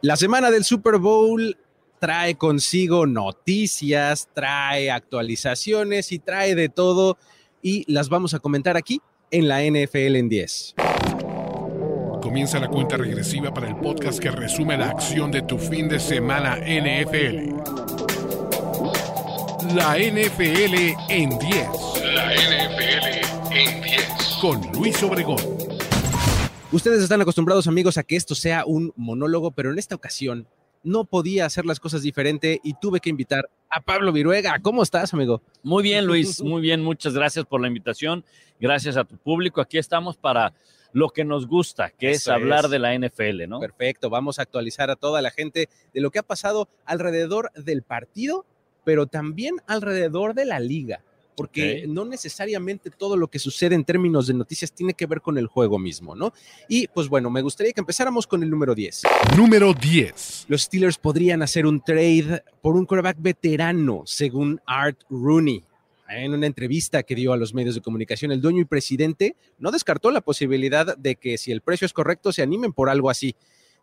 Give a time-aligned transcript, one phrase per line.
[0.00, 1.56] La semana del Super Bowl
[1.98, 7.18] trae consigo noticias, trae actualizaciones y trae de todo
[7.62, 10.74] y las vamos a comentar aquí en la NFL en 10.
[12.22, 15.98] Comienza la cuenta regresiva para el podcast que resume la acción de tu fin de
[15.98, 17.56] semana NFL.
[19.74, 21.68] La NFL en 10.
[22.14, 24.38] La NFL en 10.
[24.40, 25.57] Con Luis Obregón.
[26.70, 30.46] Ustedes están acostumbrados, amigos, a que esto sea un monólogo, pero en esta ocasión
[30.82, 34.58] no podía hacer las cosas diferente y tuve que invitar a Pablo Viruega.
[34.60, 35.40] ¿Cómo estás, amigo?
[35.62, 36.84] Muy bien, Luis, muy bien.
[36.84, 38.22] Muchas gracias por la invitación.
[38.60, 39.62] Gracias a tu público.
[39.62, 40.52] Aquí estamos para
[40.92, 43.60] lo que nos gusta, que es hablar de la NFL, ¿no?
[43.60, 44.10] Perfecto.
[44.10, 48.44] Vamos a actualizar a toda la gente de lo que ha pasado alrededor del partido,
[48.84, 51.00] pero también alrededor de la liga
[51.38, 55.38] porque no necesariamente todo lo que sucede en términos de noticias tiene que ver con
[55.38, 56.32] el juego mismo, ¿no?
[56.68, 59.02] Y pues bueno, me gustaría que empezáramos con el número 10.
[59.36, 60.46] Número 10.
[60.48, 65.62] Los Steelers podrían hacer un trade por un quarterback veterano, según Art Rooney.
[66.08, 69.70] En una entrevista que dio a los medios de comunicación, el dueño y presidente no
[69.70, 73.36] descartó la posibilidad de que si el precio es correcto se animen por algo así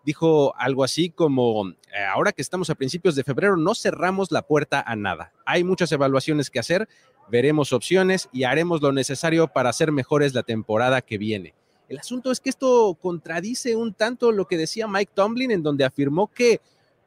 [0.06, 1.74] dijo algo así como,
[2.14, 5.34] ahora que estamos a principios de febrero, no cerramos la puerta a nada.
[5.46, 6.88] Hay muchas evaluaciones que hacer,
[7.30, 11.54] veremos opciones y haremos lo necesario para hacer mejores la temporada que viene.
[11.88, 15.86] El asunto es que esto contradice un tanto lo que decía Mike Tomlin, en donde
[15.86, 16.62] afirmó que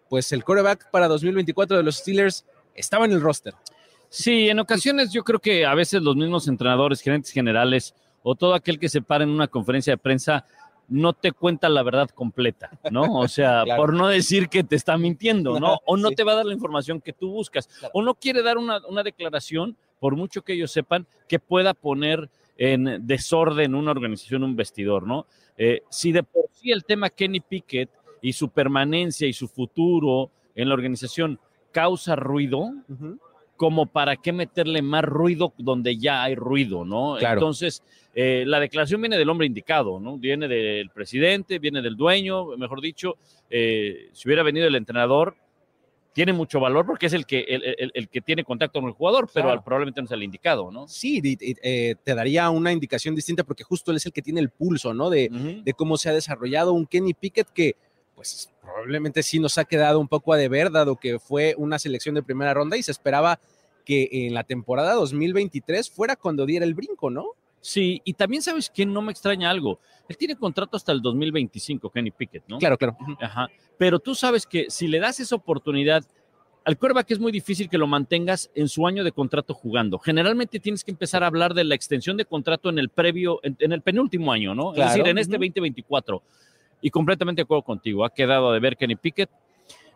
[0.08, 2.44] pues el quarterback para 2024 de los Steelers
[2.74, 3.54] estaba en el roster.
[4.08, 8.54] Sí, en ocasiones yo creo que a veces los mismos entrenadores, gerentes generales o todo
[8.54, 10.46] aquel que se para en una conferencia de prensa
[10.88, 13.18] no te cuenta la verdad completa, ¿no?
[13.18, 15.78] O sea, por no decir que te está mintiendo, ¿no?
[15.86, 18.56] O no te va a dar la información que tú buscas, o no quiere dar
[18.56, 24.42] una, una declaración por mucho que ellos sepan, que pueda poner en desorden una organización,
[24.42, 25.26] un vestidor, ¿no?
[25.56, 30.30] Eh, si de por sí el tema Kenny Pickett y su permanencia y su futuro
[30.54, 31.38] en la organización
[31.72, 32.72] causa ruido,
[33.56, 37.18] como para qué meterle más ruido donde ya hay ruido, ¿no?
[37.20, 37.82] Entonces,
[38.14, 40.16] eh, la declaración viene del hombre indicado, ¿no?
[40.16, 43.16] Viene del presidente, viene del dueño, mejor dicho,
[43.50, 45.36] eh, si hubiera venido el entrenador,
[46.18, 47.44] tiene mucho valor porque es el que,
[47.94, 50.88] el, que tiene contacto con el jugador, pero probablemente no es el indicado, ¿no?
[50.88, 54.50] Sí, eh, te daría una indicación distinta porque justo él es el que tiene el
[54.50, 55.10] pulso, ¿no?
[55.10, 55.28] De,
[55.62, 57.76] de cómo se ha desarrollado un Kenny Pickett que,
[58.16, 62.16] pues, probablemente sí nos ha quedado un poco a deber, dado que fue una selección
[62.16, 63.38] de primera ronda y se esperaba
[63.84, 67.26] que en la temporada 2023 fuera cuando diera el brinco, ¿no?
[67.60, 69.80] Sí, y también sabes que no me extraña algo.
[70.08, 72.58] Él tiene contrato hasta el 2025, Kenny Pickett, ¿no?
[72.58, 72.96] Claro, claro.
[73.20, 73.48] Ajá.
[73.76, 76.04] Pero tú sabes que si le das esa oportunidad,
[76.64, 76.76] al
[77.06, 79.98] que es muy difícil que lo mantengas en su año de contrato jugando.
[79.98, 83.72] Generalmente tienes que empezar a hablar de la extensión de contrato en el previo, en,
[83.72, 84.74] el penúltimo año, ¿no?
[84.74, 86.22] Es decir, en este 2024.
[86.82, 88.04] Y completamente de acuerdo contigo.
[88.04, 89.30] Ha quedado de ver Kenny Pickett.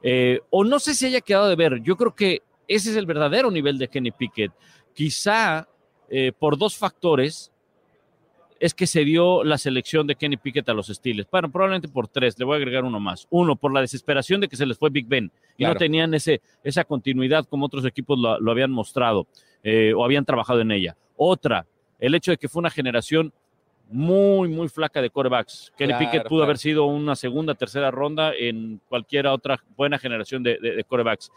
[0.02, 1.82] Eh, o no sé si haya quedado de ver.
[1.82, 4.52] Yo creo que ese es el verdadero nivel de Kenny Pickett.
[4.94, 5.68] Quizá
[6.08, 7.51] eh, por dos factores
[8.62, 11.28] es que se dio la selección de Kenny Pickett a los Steelers.
[11.28, 13.26] Bueno, probablemente por tres, le voy a agregar uno más.
[13.28, 16.40] Uno, por la desesperación de que se les fue Big Ben y no tenían ese,
[16.62, 19.26] esa continuidad como otros equipos lo, habían mostrado
[19.64, 20.96] eh, o habían trabajado en ella.
[21.16, 21.66] Otra,
[21.98, 23.32] el hecho de que fue una generación
[23.90, 25.72] muy, muy flaca de corebacks.
[25.76, 30.58] Kenny Pickett pudo haber sido una segunda, tercera ronda en cualquier otra buena generación de,
[30.62, 31.32] de, de corebacks.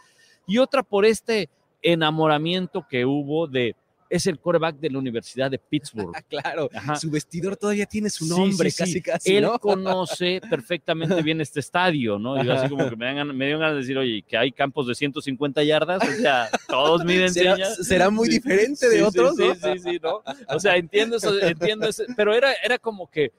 [0.45, 1.49] Y otra por este
[1.81, 3.75] enamoramiento que hubo de
[4.09, 6.11] es el quarterback de la Universidad de Pittsburgh.
[6.29, 9.35] claro, su vestidor todavía tiene su nombre, casi, casi.
[9.35, 12.43] Él conoce perfectamente bien este estadio, ¿no?
[12.43, 14.87] Y así como que me, dan, me dio ganas de decir, oye, que hay campos
[14.87, 19.53] de 150 yardas, o sea, todos miden ¿Será, será muy diferente de otros, ¿no?
[19.55, 20.21] Sí, sí, sí, ¿no?
[20.49, 23.31] O sea, entiendo eso, entiendo eso, pero era, era como que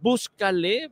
[0.00, 0.90] búscale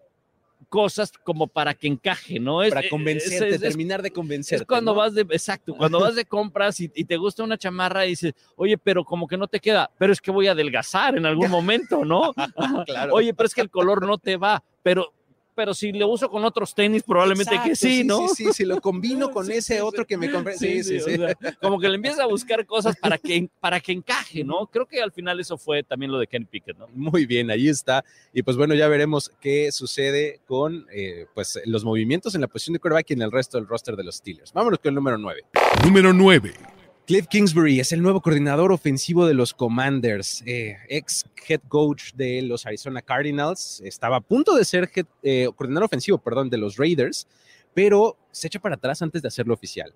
[0.75, 2.61] cosas como para que encaje, ¿no?
[2.61, 4.61] Es, para convencerte, terminar de convencer.
[4.61, 8.09] Es cuando vas de, exacto, cuando vas de compras y, te gusta una chamarra y
[8.09, 11.27] dices, oye, pero como que no te queda, pero es que voy a adelgazar en
[11.27, 12.35] algún momento, ¿no?
[12.87, 13.15] claro.
[13.15, 15.13] Oye, pero es que el color no te va, pero
[15.55, 18.29] pero si lo uso con otros tenis, probablemente que sí, ¿no?
[18.29, 20.57] Sí, sí, si lo combino con ese otro que me compré.
[20.57, 21.17] Sí, sí, sí.
[21.61, 24.67] como que le empieza a buscar cosas para que, para que encaje, ¿no?
[24.67, 26.89] Creo que al final eso fue también lo de Kenny Pickett, ¿no?
[26.89, 28.05] Muy bien, ahí está.
[28.33, 32.75] Y pues bueno, ya veremos qué sucede con eh, pues los movimientos en la posición
[32.75, 34.53] de quarterback y en el resto del roster de los Steelers.
[34.53, 35.43] Vámonos con el número 9.
[35.85, 36.74] Número 9.
[37.07, 42.41] Cliff Kingsbury es el nuevo coordinador ofensivo de los Commanders, eh, ex head coach de
[42.41, 43.83] los Arizona Cardinals.
[43.85, 44.91] Estaba a punto de ser
[45.23, 47.27] eh, coordinador ofensivo, perdón, de los Raiders,
[47.75, 49.93] pero se echa para atrás antes de hacerlo oficial.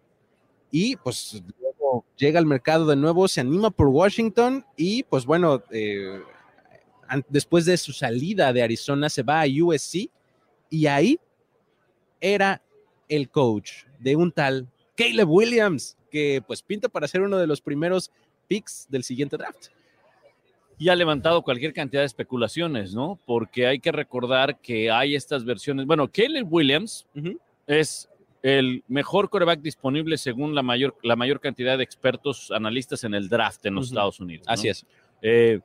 [0.70, 5.62] Y pues luego llega al mercado de nuevo, se anima por Washington y pues bueno,
[5.70, 6.20] eh,
[7.30, 10.10] después de su salida de Arizona se va a USC
[10.68, 11.18] y ahí
[12.20, 12.60] era
[13.08, 17.60] el coach de un tal Caleb Williams, que pues pinta para ser uno de los
[17.60, 18.10] primeros
[18.46, 19.68] picks del siguiente draft.
[20.78, 23.18] Y ha levantado cualquier cantidad de especulaciones, ¿no?
[23.26, 25.86] Porque hay que recordar que hay estas versiones.
[25.86, 27.04] Bueno, Caleb Williams
[27.66, 28.08] es
[28.42, 33.28] el mejor coreback disponible según la mayor, la mayor cantidad de expertos analistas en el
[33.28, 34.46] draft en los Estados Unidos.
[34.48, 34.86] Así es.
[35.20, 35.60] Eh,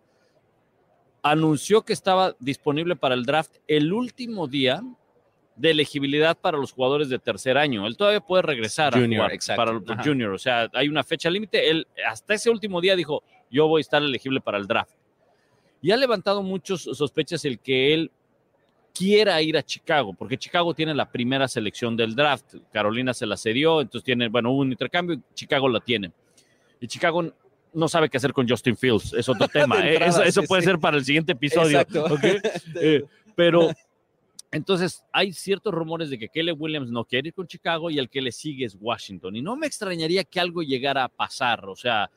[1.22, 4.84] anunció que estaba disponible para el draft el último día
[5.56, 7.86] de elegibilidad para los jugadores de tercer año.
[7.86, 10.32] Él todavía puede regresar junior, a jugar para el junior.
[10.32, 11.70] O sea, hay una fecha límite.
[11.70, 14.96] Él hasta ese último día dijo, yo voy a estar elegible para el draft.
[15.82, 18.12] Y ha levantado muchas sospechas el que él
[18.94, 22.56] quiera ir a Chicago, porque Chicago tiene la primera selección del draft.
[22.72, 26.12] Carolina se la cedió, entonces tiene, bueno, un intercambio y Chicago la tiene.
[26.80, 27.34] Y Chicago
[27.74, 29.88] no sabe qué hacer con Justin Fields, es otro tema.
[29.88, 30.00] ¿eh?
[30.26, 31.86] eso, puede ser para el siguiente episodio.
[32.76, 33.04] Eh,
[33.36, 33.72] pero
[34.54, 38.10] entonces hay ciertos rumores de que Kelly Williams no quiere ir con Chicago y el
[38.10, 39.36] que le sigue es Washington.
[39.36, 41.66] Y no me extrañaría que algo llegara a pasar.
[41.66, 42.10] O sea,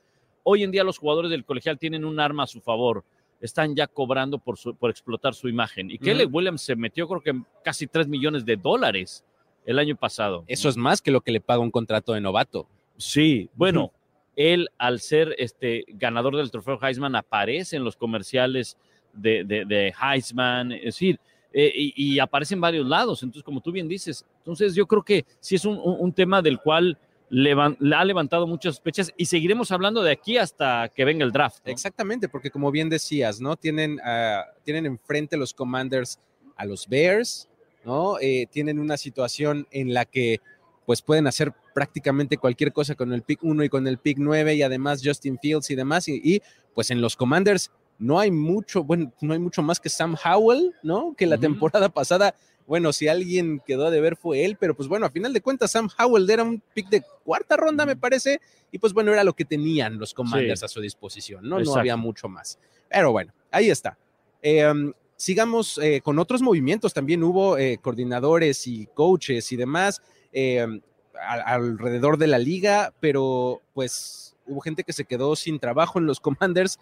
[0.44, 3.04] hoy en día los jugadores del colegial tienen un arma a su favor
[3.40, 5.90] están ya cobrando por, por explotar su imagen.
[5.90, 9.24] Y Kelly Williams se metió creo que casi 3 millones de dólares
[9.64, 10.44] el año pasado.
[10.46, 12.68] Eso es más que lo que le paga un contrato de novato.
[12.96, 13.92] Sí, bueno,
[14.36, 18.76] él al ser este ganador del trofeo Heisman aparece en los comerciales
[19.12, 21.18] de, de, Heisman, es decir,
[21.58, 23.22] eh, y, aparece en varios lados.
[23.22, 26.60] Entonces, como tú bien dices, entonces yo creo que sí es un, un tema del
[26.60, 26.98] cual
[27.30, 31.66] le ha levantado muchas sospechas y seguiremos hablando de aquí hasta que venga el draft.
[31.66, 33.56] Exactamente, porque como bien decías, ¿no?
[33.56, 36.20] Tienen, uh, tienen enfrente los Commanders
[36.56, 37.48] a los Bears,
[37.86, 38.18] ¿no?
[38.20, 40.42] Eh, tienen una situación en la que
[40.84, 44.56] pues pueden hacer prácticamente cualquier cosa con el pick 1 y con el pick 9
[44.56, 46.06] y además Justin Fields y demás.
[46.06, 46.42] Y, y,
[46.74, 50.74] pues en los Commanders no hay mucho, bueno, no hay mucho más que Sam Howell,
[50.82, 51.14] ¿no?
[51.16, 52.34] Que la temporada pasada
[52.66, 55.70] bueno, si alguien quedó de ver fue él, pero pues bueno, a final de cuentas
[55.70, 58.40] Sam Howell era un pick de cuarta ronda, me parece,
[58.72, 61.60] y pues bueno, era lo que tenían los Commanders a su disposición, ¿no?
[61.60, 62.58] No había mucho más.
[62.88, 63.96] Pero bueno, ahí está.
[64.42, 70.02] Em, sigamos eh, con otros movimientos, también hubo eh, coordinadores y coaches y demás
[70.32, 70.80] em,
[71.14, 76.20] alrededor de la liga, pero pues hubo gente que se quedó sin trabajo en los
[76.20, 76.78] Commanders,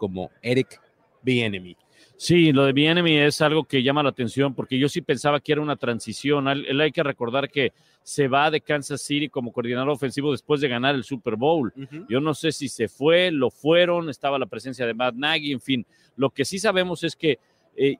[0.00, 0.80] como Eric
[1.22, 1.76] Bienemy.
[2.16, 5.52] Sí, lo de Bienemy es algo que llama la atención porque yo sí pensaba que
[5.52, 6.48] era una transición.
[6.48, 10.68] Él, hay que recordar que se va de Kansas City como coordinador ofensivo después de
[10.68, 11.70] ganar el Super Bowl.
[12.08, 15.60] Yo no sé si se fue, lo fueron, estaba la presencia de Matt Nagy, en
[15.60, 15.86] fin.
[16.16, 17.38] Lo que sí sabemos es que
[17.76, 17.96] eh,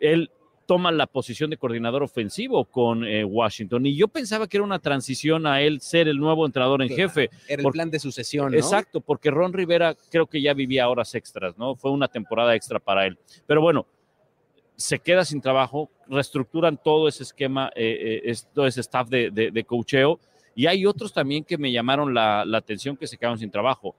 [0.00, 0.30] él
[0.66, 3.86] toma la posición de coordinador ofensivo con eh, Washington.
[3.86, 7.30] Y yo pensaba que era una transición a él ser el nuevo entrenador en jefe.
[7.48, 8.52] Era el plan de sucesión.
[8.52, 8.58] ¿no?
[8.58, 11.74] Exacto, porque Ron Rivera creo que ya vivía horas extras, ¿no?
[11.76, 13.18] Fue una temporada extra para él.
[13.46, 13.86] Pero bueno,
[14.76, 19.64] se queda sin trabajo, reestructuran todo ese esquema, eh, eh, todo ese staff de, de,
[19.64, 20.18] cocheo.
[20.54, 23.94] Y hay otros también que me llamaron la, la atención que se quedaron sin trabajo.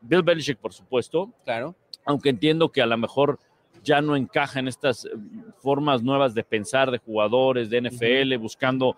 [0.00, 1.32] Bill Belichick, por supuesto.
[1.44, 1.74] Claro.
[2.04, 3.38] Aunque entiendo que a lo mejor
[3.84, 5.10] ya no encaja en estas eh,
[5.58, 8.96] formas nuevas de pensar de jugadores de NFL, buscando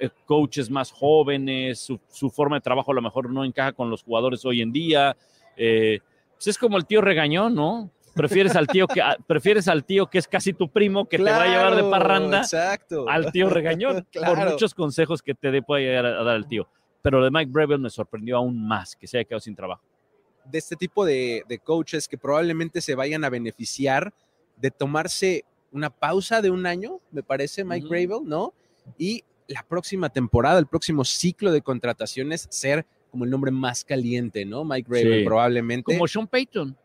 [0.00, 4.02] eh, coaches más jóvenes, su, forma de trabajo a lo mejor no encaja con los
[4.02, 5.16] jugadores hoy en día.
[5.56, 6.00] Eh,
[6.34, 7.90] pues es como el tío regañón, ¿no?
[8.14, 11.42] Prefieres al tío que prefieres al tío que es casi tu primo que te va
[11.42, 13.08] a llevar de parranda exacto.
[13.08, 16.68] al tío regañón por muchos consejos que te puede llegar a, dar el tío.
[17.02, 19.89] Pero lo de Mike Breville me sorprendió aún más que se haya quedado sin trabajo
[20.50, 24.12] de este tipo de, coaches que probablemente se vayan a beneficiar
[24.56, 28.52] de tomarse una pausa de un año, me parece, Mike uh ¿no?
[28.98, 34.44] Y la próxima temporada, el próximo ciclo de contrataciones, ser como el nombre más caliente,
[34.44, 34.64] ¿no?
[34.64, 35.92] Mike Gravel, probablemente.
[35.92, 36.76] Como Sean Payton.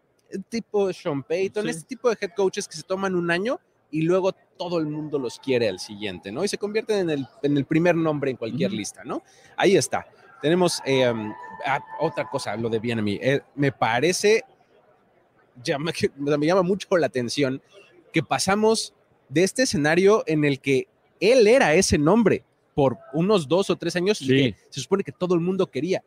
[0.49, 3.59] Tipo Sean Payton, este tipo de head coaches que se toman un año
[3.91, 6.43] y luego todo el mundo los quiere al siguiente, ¿no?
[6.43, 9.23] Y se convierten en el, en el primer nombre en cualquier lista, ¿no?
[9.55, 10.07] Ahí está.
[10.45, 11.33] Tenemos em,
[11.65, 13.17] ah, otra cosa, lo de Bienemy.
[13.19, 14.43] Eh, me parece,
[15.63, 17.59] llama, me llama mucho la atención
[18.13, 18.93] que pasamos
[19.27, 20.87] de este escenario en el que
[21.19, 22.43] él era ese nombre
[22.75, 26.03] por unos dos o tres años se supone que todo el mundo quería.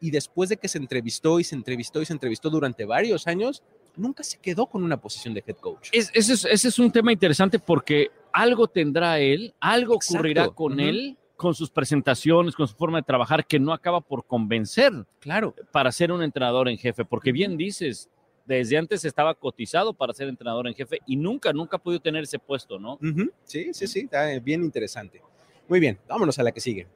[0.00, 3.64] Y después de que se entrevistó y se entrevistó y se entrevistó durante varios años,
[3.96, 5.88] nunca se quedó con una posición de head coach.
[5.90, 11.70] ese, es, un tema interesante porque algo tendrá él, algo ocurrirá con él con sus
[11.70, 16.22] presentaciones, con su forma de trabajar, que no acaba por convencer, claro, para ser un
[16.22, 18.10] entrenador en jefe, porque bien dices,
[18.44, 22.24] desde antes estaba cotizado para ser entrenador en jefe y nunca, nunca ha podido tener
[22.24, 22.98] ese puesto, ¿no?
[23.44, 25.22] Sí, sí, sí, está bien interesante.
[25.66, 26.86] Muy bien, vámonos a la que sigue.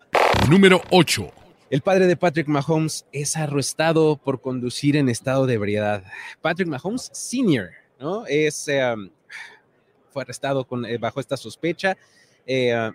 [0.50, 1.26] Número 8.
[1.70, 6.04] El padre de Patrick Mahomes es arrestado por conducir en estado de ebriedad.
[6.42, 8.26] Patrick Mahomes Sr., ¿no?
[8.26, 9.08] Es, em,
[10.10, 11.96] fue arrestado con, eh, bajo esta sospecha.
[12.46, 12.92] Eh,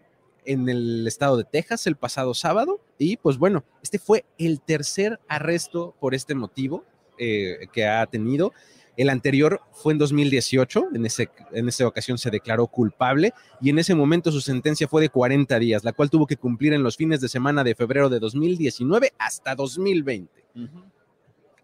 [0.50, 5.20] en el estado de Texas el pasado sábado y pues bueno, este fue el tercer
[5.28, 6.84] arresto por este motivo
[7.20, 8.52] eh, que ha tenido.
[8.98, 13.78] El anterior fue en 2018, en, ese, en esa ocasión se declaró culpable y en
[13.78, 16.98] ese momento su sentencia fue de 40 días, la cual tuvo que cumplir en los
[16.98, 20.46] fines de semana de febrero de 2019 hasta 2020.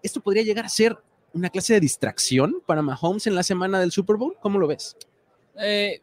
[0.04, 0.96] ¿Esto podría llegar a ser
[1.34, 4.38] una clase de distracción para Mahomes en la semana del Super Bowl?
[4.40, 4.96] ¿Cómo lo ves?
[5.60, 6.02] Eh,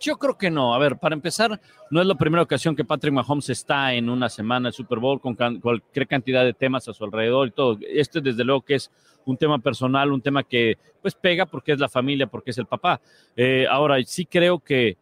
[0.00, 0.74] yo creo que no.
[0.74, 4.28] A ver, para empezar, no es la primera ocasión que Patrick Mahomes está en una
[4.28, 7.78] semana del Super Bowl con cualquier cantidad de temas a su alrededor y todo.
[7.86, 8.90] Este, desde luego, que es
[9.26, 12.66] un tema personal, un tema que pues pega porque es la familia, porque es el
[12.66, 13.00] papá.
[13.36, 14.96] Eh, ahora, sí creo que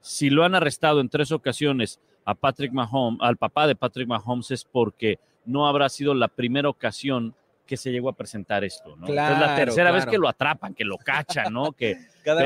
[0.00, 4.50] si lo han arrestado en tres ocasiones a Patrick Mahomes, al papá de Patrick Mahomes,
[4.50, 7.34] es porque no habrá sido la primera ocasión
[7.70, 9.06] que se llegó a presentar esto, ¿no?
[9.06, 11.70] es la tercera vez que lo atrapan, que lo cachan, ¿no?
[11.70, 12.44] Que, cada,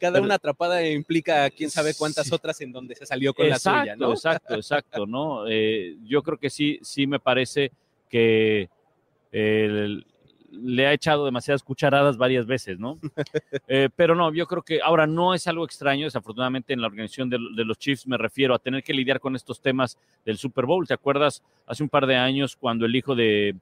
[0.00, 3.94] cada una atrapada implica quién sabe cuántas otras en donde se salió con la suya,
[3.94, 4.10] ¿no?
[4.10, 5.46] Exacto, exacto, ¿no?
[5.46, 7.70] Eh, yo creo que sí, sí me parece
[8.10, 8.68] que
[9.30, 12.98] le ha echado demasiadas cucharadas varias veces, ¿no?
[13.68, 17.30] Eh, pero no, yo creo que ahora no es algo extraño, desafortunadamente en la organización
[17.30, 20.66] de, de, los Chiefs me refiero a tener que lidiar con estos temas del Super
[20.66, 20.86] Bowl.
[20.86, 23.56] ¿Te acuerdas hace un par de años cuando el hijo de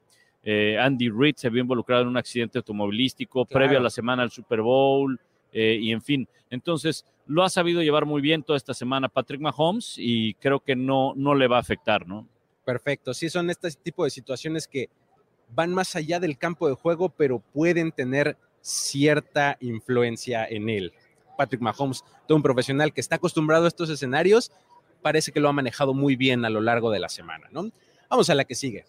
[0.45, 4.31] eh, Andy Reid se vio involucrado en un accidente automovilístico previo a la semana del
[4.31, 5.19] Super Bowl
[5.53, 6.29] eh, y en fin.
[6.51, 10.75] Entonces, lo ha sabido llevar muy bien toda esta semana Patrick Mahomes y creo que
[10.75, 12.27] no, no le va a afectar, ¿no?
[12.65, 13.15] Perfecto.
[13.15, 14.89] Sí, son este tipo de situaciones que
[15.55, 20.93] van más allá del campo de juego, pero pueden tener cierta influencia en él.
[21.37, 24.53] Patrick Mahomes, todo un profesional que está acostumbrado a estos escenarios,
[25.03, 27.71] parece que lo ha manejado muy bien a lo largo de la semana, ¿no?
[28.09, 28.85] Vamos a la que sigue.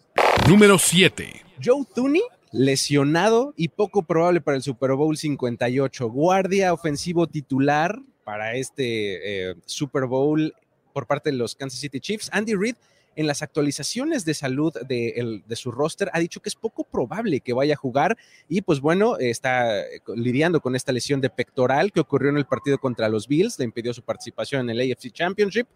[0.48, 1.42] Número 7.
[1.64, 2.22] Joe Tooney,
[2.52, 6.10] lesionado y poco probable para el Super Bowl 58.
[6.10, 10.54] Guardia ofensivo titular para este eh, Super Bowl
[10.92, 12.28] por parte de los Kansas City Chiefs.
[12.30, 12.76] Andy Reid,
[13.16, 17.40] en las actualizaciones de salud de, de, su roster, ha dicho que es poco probable
[17.40, 19.82] que vaya a jugar y pues bueno, está
[20.14, 23.64] lidiando con esta lesión de pectoral que ocurrió en el partido contra los Bills, le
[23.64, 25.66] impidió su participación en el AFC Championship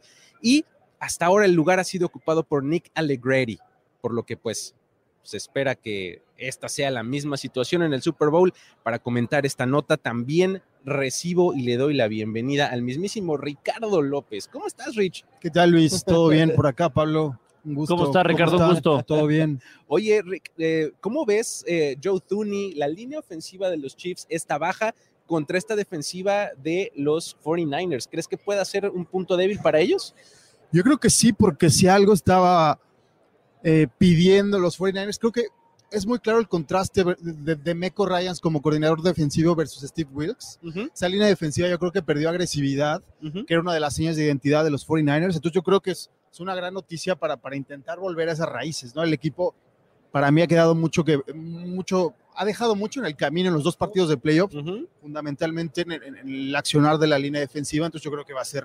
[0.43, 0.67] y
[0.99, 3.59] hasta ahora el lugar ha sido ocupado por Nick Allegretti,
[4.01, 4.75] por lo que pues
[5.23, 8.55] se espera que esta sea la misma situación en el Super Bowl.
[8.83, 14.49] Para comentar esta nota también recibo y le doy la bienvenida al mismísimo Ricardo López.
[14.49, 15.27] ¿Cómo estás, Rich?
[15.41, 16.03] ¿Qué tal, Luis?
[16.05, 17.39] ¿Todo bien por acá, Pablo?
[17.65, 17.95] Un gusto.
[17.95, 18.57] ¿Cómo está, Ricardo?
[18.57, 19.03] Un gusto.
[19.03, 19.61] Todo bien.
[19.87, 22.73] Oye, Rick, eh, ¿cómo ves eh, Joe Tooney?
[22.75, 24.95] La línea ofensiva de los Chiefs está baja
[25.27, 28.09] contra esta defensiva de los 49ers.
[28.11, 30.15] ¿Crees que pueda ser un punto débil para ellos?
[30.73, 32.81] Yo creo que sí, porque si algo estaba
[33.63, 35.19] eh, pidiendo los 49ers.
[35.19, 35.47] Creo que
[35.91, 40.61] es muy claro el contraste de, de, Meco Ryans como coordinador defensivo versus Steve Wilkes.
[40.95, 44.25] Esa línea defensiva yo creo que perdió agresividad, que era una de las señas de
[44.25, 45.37] identidad de los 49ers.
[45.37, 48.49] Entonces yo creo que es, es, una gran noticia para, para intentar volver a esas
[48.49, 49.03] raíces, ¿no?
[49.03, 49.55] El equipo
[50.11, 53.65] para mí ha quedado mucho que mucho ha dejado mucho en el camino en los
[53.65, 54.53] dos partidos de playoff,
[55.01, 58.45] fundamentalmente en, en, el accionar de la línea defensiva, entonces yo creo que va a
[58.45, 58.65] ser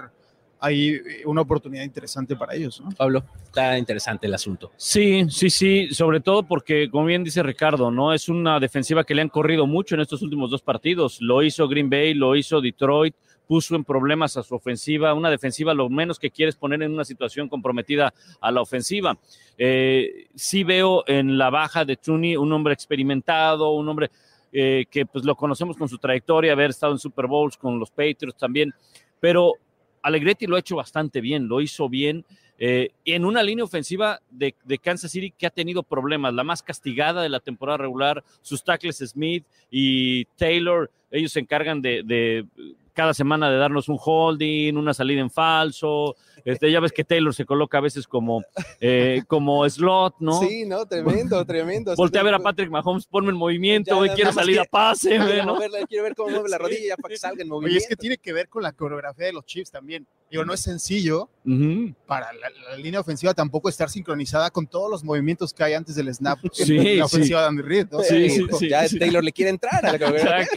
[0.64, 2.80] hay eh, una oportunidad interesante para ellos.
[2.80, 2.90] ¿no?
[2.92, 4.72] Pablo, está interesante el asunto.
[4.78, 9.14] Sí, sí, sí, sobre todo porque, como bien dice Ricardo, no es una defensiva que
[9.14, 11.20] le han corrido mucho en estos últimos dos partidos.
[11.20, 13.14] Lo hizo Green Bay, lo hizo Detroit,
[13.46, 17.04] puso en problemas a su ofensiva, una defensiva lo menos que quieres poner en una
[17.04, 19.18] situación comprometida a la ofensiva.
[19.58, 24.12] Eh, sí veo en la baja de Tuni un hombre experimentado, un hombre
[24.54, 27.92] eh, que pues lo conocemos con su trayectoria, haber estado en Super Bowls con los
[27.92, 28.74] Patriots también,
[29.20, 29.56] pero
[30.04, 32.24] Alegretti lo ha hecho bastante bien, lo hizo bien.
[32.60, 37.24] Eh, en una línea ofensiva de, Kansas City que ha tenido problemas, la más castigada
[37.24, 42.46] de la temporada regular, sus tackles Smith y Taylor, ellos se encargan de
[42.94, 46.16] cada semana de darnos un holding, una salida en falso.
[46.46, 48.44] Este, ya ves que Taylor se coloca a veces como,
[48.80, 50.40] eh, como slot, ¿no?
[50.40, 51.96] Sí, no, tremendo, tremendo.
[51.96, 55.58] Voltea a ver a Patrick Mahomes, ponme en movimiento, güey, quiero salir a pase, ¿no?
[55.88, 57.74] quiero ver cómo mueve la rodilla ya para que salga en movimiento.
[57.74, 60.08] Oye, es que tiene que ver con la coreografía de los Chiefs también.
[60.34, 61.96] Digo, no es sencillo uh -huh.
[62.08, 65.94] para la, la, línea ofensiva tampoco estar sincronizada con todos los movimientos que hay antes
[65.94, 67.44] del snap sí, en la ofensiva sí.
[67.44, 67.88] de Andy Reid.
[67.92, 68.00] ¿no?
[68.00, 70.48] Sí, sí, sí, ya Taylor le quiere entrar a la coreografía.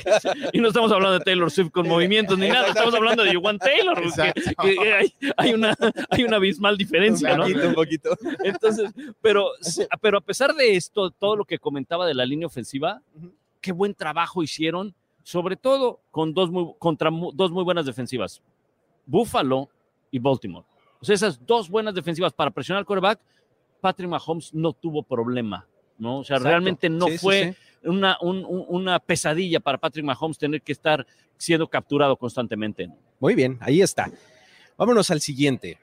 [0.55, 3.59] Y no estamos hablando de Taylor Swift con movimientos ni nada, estamos hablando de Juan
[3.59, 4.01] Taylor.
[4.01, 5.76] Que, que hay, hay, una,
[6.11, 7.69] hay una abismal diferencia, un poquito, ¿no?
[7.69, 8.11] Un poquito,
[8.45, 9.51] Entonces, pero,
[10.01, 13.03] pero a pesar de esto, todo lo que comentaba de la línea ofensiva,
[13.61, 18.43] qué buen trabajo hicieron, sobre todo con dos muy, contra dos muy buenas defensivas.
[19.07, 19.69] Buffalo
[20.11, 20.67] y Baltimore.
[21.01, 23.21] O sea, esas dos buenas defensivas para presionar al quarterback,
[23.81, 25.67] Patrick Mahomes no tuvo problema,
[25.99, 26.19] ¿no?
[26.19, 26.49] O sea, Exacto.
[26.49, 27.89] realmente no sí, fue sí, sí.
[27.89, 31.07] Una, un, una, pesadilla para Patrick Mahomes tener que estar
[31.37, 32.89] siendo capturado constantemente.
[32.89, 32.97] ¿no?
[33.21, 34.11] Muy bien, ahí está.
[34.79, 35.79] Vámonos al siguiente.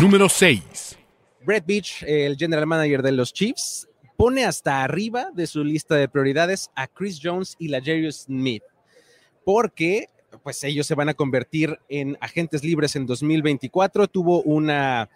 [0.00, 0.98] Número 6.
[1.44, 6.08] Brett Beach, el general manager de los Chiefs, pone hasta arriba de su lista de
[6.08, 8.64] prioridades a Chris Jones y la Jerry Smith,
[9.44, 10.08] porque
[10.42, 14.08] pues ellos se van a convertir en agentes libres en 2024.
[14.08, 15.08] Tuvo una,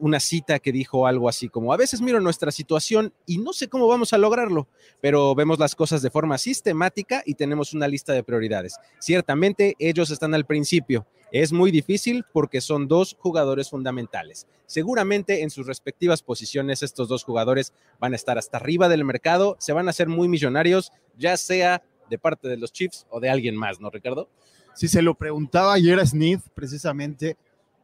[0.00, 3.68] una cita que dijo algo así como, a veces miro nuestra situación y no sé
[3.68, 4.68] cómo vamos a lograrlo,
[5.00, 8.76] pero vemos las cosas de forma sistemática y tenemos una lista de prioridades.
[8.98, 11.06] Ciertamente ellos están al principio.
[11.30, 14.46] Es muy difícil porque son dos jugadores fundamentales.
[14.64, 19.56] Seguramente en sus respectivas posiciones estos dos jugadores van a estar hasta arriba del mercado,
[19.58, 23.28] se van a hacer muy millonarios, ya sea de parte de los Chiefs o de
[23.28, 24.30] alguien más, ¿no, Ricardo?
[24.74, 27.36] Sí, se lo preguntaba ayer a Smith precisamente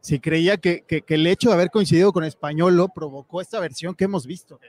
[0.05, 3.95] si creía que, que, que, el hecho de haber coincidido con Españolo provocó esta versión
[3.95, 4.59] que hemos visto.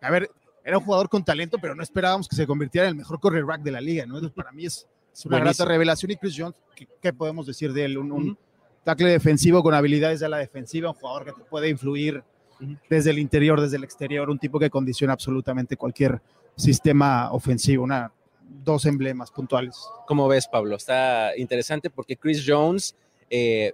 [0.00, 0.30] A ver,
[0.64, 3.60] era un jugador con talento, pero no esperábamos que se convirtiera en el mejor cornerback
[3.62, 4.14] de la liga, ¿no?
[4.14, 6.12] Entonces, para mí es, es una grata revelación.
[6.12, 7.98] Y Chris Jones, ¿qué, ¿qué, podemos decir de él?
[7.98, 8.36] Un, un uh -huh.
[8.84, 12.22] tackle defensivo con habilidades de la defensiva, un jugador que te puede influir
[12.60, 12.78] uh -huh.
[12.88, 16.22] desde el interior, desde el exterior, un tipo que condiciona absolutamente cualquier
[16.54, 18.12] sistema ofensivo, una
[18.64, 19.76] dos emblemas puntuales.
[20.06, 20.76] ¿Cómo ves, Pablo?
[20.76, 22.94] Está interesante porque Chris Jones
[23.28, 23.72] eh,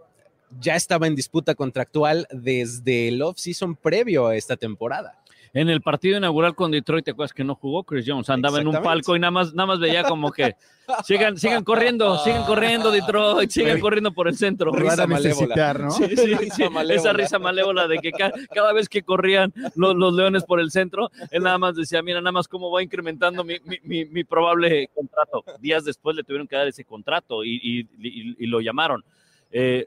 [0.61, 5.19] ya estaba en disputa contractual desde el off-season previo a esta temporada.
[5.55, 8.29] En el partido inaugural con Detroit, ¿te acuerdas que no jugó Chris Jones?
[8.29, 10.57] Andaba en un palco y nada más, nada más veía como que
[11.05, 14.73] sigan, sigan corriendo, sigan corriendo Detroit, sigan corriendo por el centro.
[14.73, 15.75] Risa malévola.
[15.75, 15.91] ¿no?
[15.93, 20.15] Sí, sí, sí, esa risa malévola de que ca cada vez que corrían los, los,
[20.15, 23.55] leones por el centro, él nada más decía, mira, nada más cómo va incrementando mi,
[23.65, 25.45] mi, mi, mi probable contrato.
[25.61, 29.05] Días después le tuvieron que dar ese contrato y, y, y, y lo llamaron.
[29.53, 29.87] Eh,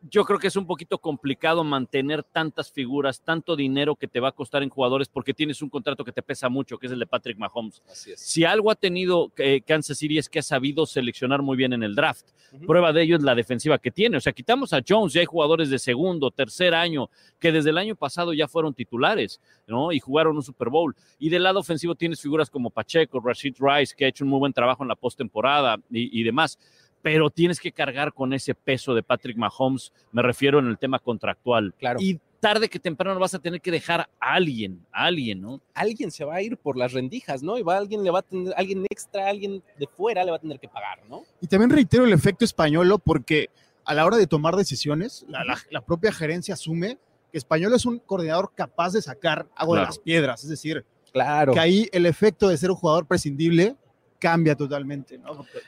[0.00, 4.28] yo creo que es un poquito complicado mantener tantas figuras, tanto dinero que te va
[4.28, 7.00] a costar en jugadores porque tienes un contrato que te pesa mucho, que es el
[7.00, 7.82] de Patrick Mahomes.
[7.90, 8.20] Así es.
[8.20, 11.82] Si algo ha tenido eh, Kansas City es que ha sabido seleccionar muy bien en
[11.82, 12.26] el draft.
[12.52, 12.66] Uh -huh.
[12.66, 14.16] Prueba de ello es la defensiva que tiene.
[14.16, 17.78] O sea, quitamos a Jones y hay jugadores de segundo, tercer año, que desde el
[17.78, 19.90] año pasado ya fueron titulares, ¿no?
[19.90, 20.94] Y jugaron un Super Bowl.
[21.18, 24.38] Y del lado ofensivo tienes figuras como Pacheco, Rashid Rice, que ha hecho un muy
[24.38, 26.58] buen trabajo en la postemporada y, y demás
[27.02, 30.98] pero tienes que cargar con ese peso de Patrick Mahomes, me refiero en el tema
[30.98, 31.74] contractual.
[31.78, 32.00] Claro.
[32.00, 35.60] Y tarde que temprano vas a tener que dejar a alguien, a alguien, ¿no?
[35.74, 37.58] Alguien se va a ir por las rendijas, ¿no?
[37.58, 40.40] Y va alguien le va a tener, alguien extra, alguien de fuera le va a
[40.40, 41.22] tener que pagar, ¿no?
[41.40, 43.50] Y también reitero el efecto españolo porque
[43.84, 46.98] a la hora de tomar decisiones, la, la, la propia gerencia asume
[47.32, 49.80] que Español es un coordinador capaz de sacar agua claro.
[49.80, 51.52] de las piedras, es decir, claro.
[51.52, 53.76] que ahí el efecto de ser un jugador prescindible
[54.18, 55.36] cambia totalmente, ¿no?
[55.36, 55.58] Porque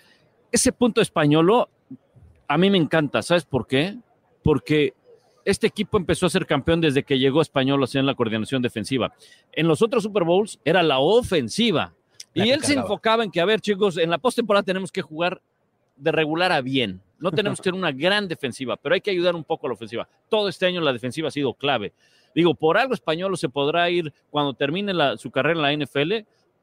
[0.53, 1.69] ese punto españolo
[2.51, 3.97] a mí me encanta, ¿sabes por qué?
[4.43, 4.95] Porque
[5.45, 9.15] este equipo empezó a ser campeón desde que llegó Español en la coordinación defensiva.
[9.53, 11.95] En los otros Super Bowls era la ofensiva.
[12.35, 15.01] La y él se enfocaba en que, a ver, chicos, en la postemporada tenemos que
[15.01, 15.41] jugar
[15.95, 17.01] de regular a bien.
[17.21, 19.75] No tenemos que tener una gran defensiva, pero hay que ayudar un poco a la
[19.75, 20.09] ofensiva.
[20.29, 21.93] Todo este año la defensiva ha sido clave.
[22.35, 26.13] Digo, por algo español se podrá ir cuando termine la, su carrera en la NFL.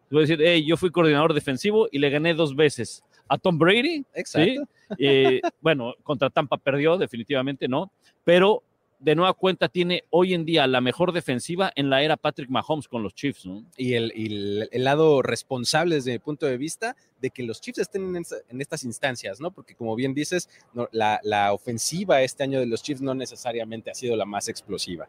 [0.10, 3.58] Voy a decir, hey, yo fui coordinador defensivo y le gané dos veces a Tom
[3.58, 4.06] Brady.
[4.14, 4.52] Exacto.
[4.52, 4.60] ¿sí?
[5.00, 7.92] Eh, bueno, contra Tampa perdió, definitivamente no,
[8.24, 8.64] pero
[9.00, 12.88] de nueva cuenta tiene hoy en día la mejor defensiva en la era Patrick Mahomes
[12.88, 13.46] con los Chiefs.
[13.46, 13.64] ¿no?
[13.76, 17.62] Y, el, y el, el, lado responsable desde mi punto de vista de que los
[17.62, 19.52] Chiefs estén en, en estas instancias, ¿no?
[19.52, 23.92] Porque como bien dices, no, la, la ofensiva este año de los Chiefs no necesariamente
[23.92, 25.08] ha sido la más explosiva.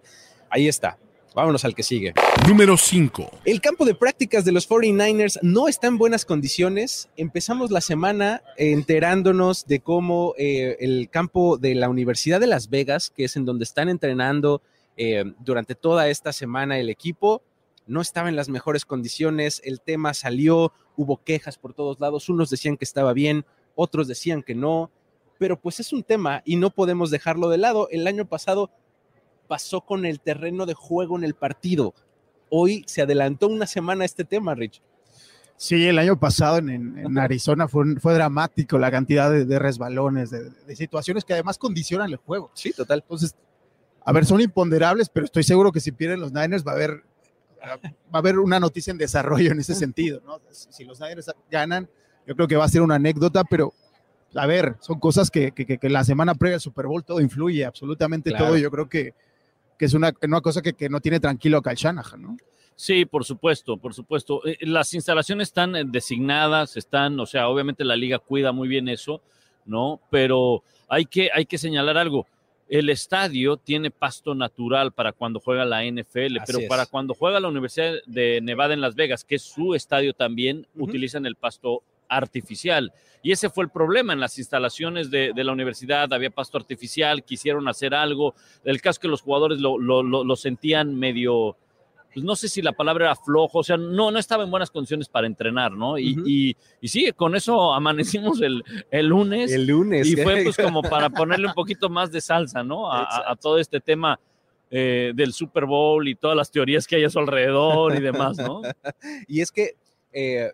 [0.50, 0.98] Ahí está,
[1.34, 2.14] Vámonos al que sigue.
[2.48, 3.30] Número 5.
[3.44, 7.08] El campo de prácticas de los 49ers no está en buenas condiciones.
[7.16, 13.10] Empezamos la semana enterándonos de cómo eh, el campo de la Universidad de Las Vegas,
[13.10, 14.62] que es en donde están entrenando
[14.96, 17.42] eh, durante toda esta semana el equipo,
[17.86, 19.62] no estaba en las mejores condiciones.
[19.64, 22.28] El tema salió, hubo quejas por todos lados.
[22.28, 24.90] Unos decían que estaba bien, otros decían que no.
[25.38, 27.88] Pero pues es un tema y no podemos dejarlo de lado.
[27.90, 28.70] El año pasado
[29.48, 31.94] pasó con el terreno de juego en el partido.
[32.50, 34.80] Hoy se adelantó una semana este tema, Rich.
[35.56, 40.30] Sí, el año pasado en, en Arizona fue, fue, dramático la cantidad de, de resbalones,
[40.30, 42.52] de, de, situaciones que además condicionan el juego.
[42.54, 43.00] Sí, total.
[43.00, 43.34] Entonces,
[44.04, 47.02] a ver, son imponderables, pero estoy seguro que si pierden los Niners va a haber,
[47.60, 47.78] va
[48.12, 50.22] a haber una noticia en desarrollo en ese sentido.
[50.24, 50.40] ¿no?
[50.50, 51.90] Si los Niners ganan,
[52.24, 53.74] yo creo que va a ser una anécdota, pero
[54.36, 57.64] a ver, son cosas que, que, que la semana previa al Super Bowl todo influye,
[57.64, 58.46] absolutamente claro.
[58.46, 58.58] todo.
[58.58, 59.14] Yo creo que
[59.78, 62.36] que es una, una cosa que, que, no tiene tranquilo a Kyle Shanahan, ¿no?
[62.74, 64.40] Sí, por supuesto, por supuesto.
[64.60, 69.20] Las instalaciones están designadas, están, o sea, obviamente la liga cuida muy bien eso,
[69.64, 70.00] ¿no?
[70.10, 72.26] Pero hay que, hay que señalar algo.
[72.68, 76.68] El estadio tiene pasto natural para cuando juega la NFL, Así pero es.
[76.68, 80.66] para cuando juega la Universidad de Nevada en Las Vegas, que es su estadio también,
[80.74, 80.88] uh -huh.
[80.88, 82.92] utilizan el pasto artificial.
[83.22, 87.24] Y ese fue el problema en las instalaciones de, de la universidad, había pasto artificial,
[87.24, 91.56] quisieron hacer algo, el caso que los jugadores lo, lo, lo, lo sentían medio,
[92.12, 94.70] pues no sé si la palabra era flojo, o sea, no, no estaba en buenas
[94.70, 95.98] condiciones para entrenar, ¿no?
[95.98, 99.52] Y, y, y sí, con eso amanecimos el, el lunes.
[99.52, 100.06] El lunes.
[100.06, 102.90] Y fue pues como para ponerle un poquito más de salsa, ¿no?
[102.90, 104.18] A, todo este tema
[104.70, 108.38] eh, del Super Bowl y todas las teorías que hay a su alrededor y demás,
[108.38, 108.62] ¿no?
[109.28, 109.76] Y es que
[110.12, 110.52] eh,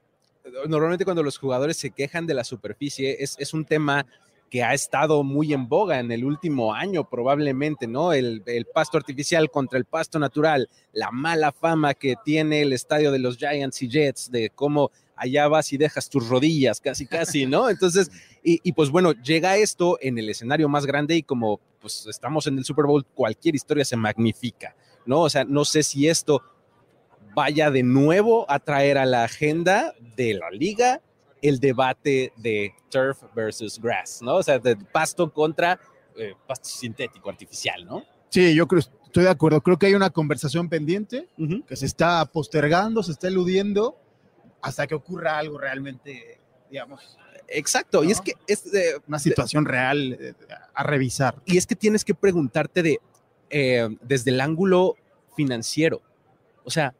[0.68, 4.06] normalmente cuando los jugadores se quejan de la superficie, es, es un tema
[4.50, 8.12] que ha estado muy en boga en el último año probablemente, ¿no?
[8.12, 13.10] El, el pasto artificial contra el pasto natural, la mala fama que tiene el estadio
[13.10, 17.46] de los Giants y Jets, de cómo allá vas y dejas tus rodillas, casi, casi,
[17.46, 17.68] ¿no?
[17.68, 18.10] Entonces,
[18.42, 22.46] y, y pues bueno, llega esto en el escenario más grande y como pues estamos
[22.46, 25.22] en el Super Bowl, cualquier historia se magnifica, ¿no?
[25.22, 26.42] O sea, no sé si esto
[27.34, 31.00] vaya de nuevo a traer a la agenda de la liga
[31.42, 34.36] el debate de turf versus grass, ¿no?
[34.36, 35.78] O sea, de pasto contra
[36.16, 38.04] eh, pasto sintético, artificial, ¿no?
[38.30, 39.60] Sí, yo creo, estoy de acuerdo.
[39.60, 41.64] Creo que hay una conversación pendiente Ujú.
[41.66, 43.96] que se está postergando, se está eludiendo
[44.62, 47.18] hasta que ocurra algo realmente, digamos,
[47.48, 48.12] Exacto, y ¿No?
[48.12, 50.34] es que es, eh, una situación real eh,
[50.74, 51.36] a revisar.
[51.44, 53.00] y es que tienes que preguntarte de
[53.50, 54.96] eh, desde el ángulo
[55.36, 56.00] financiero,
[56.64, 56.94] o sea,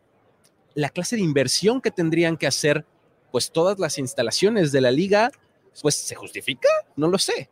[0.74, 2.84] la clase de inversión que tendrían que hacer,
[3.32, 5.30] pues todas las instalaciones de la liga,
[5.82, 7.48] pues se justifica, no lo sé.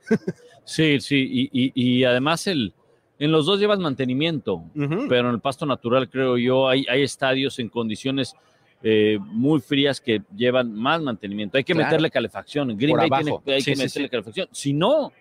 [0.64, 2.72] Sí, sí, y, y- y además el,
[3.18, 4.62] en los dos llevas mantenimiento,
[5.08, 8.34] pero en el pasto natural creo yo hay, hay estadios en condiciones
[8.84, 11.56] eh, muy frías que llevan más mantenimiento.
[11.56, 11.86] Hay que Claro.
[11.88, 12.70] meterle calefacción.
[12.72, 14.10] En Green Bay tiene- hay Sí, que sí, meterle sí.
[14.10, 14.48] calefacción.
[14.50, 15.12] Si no,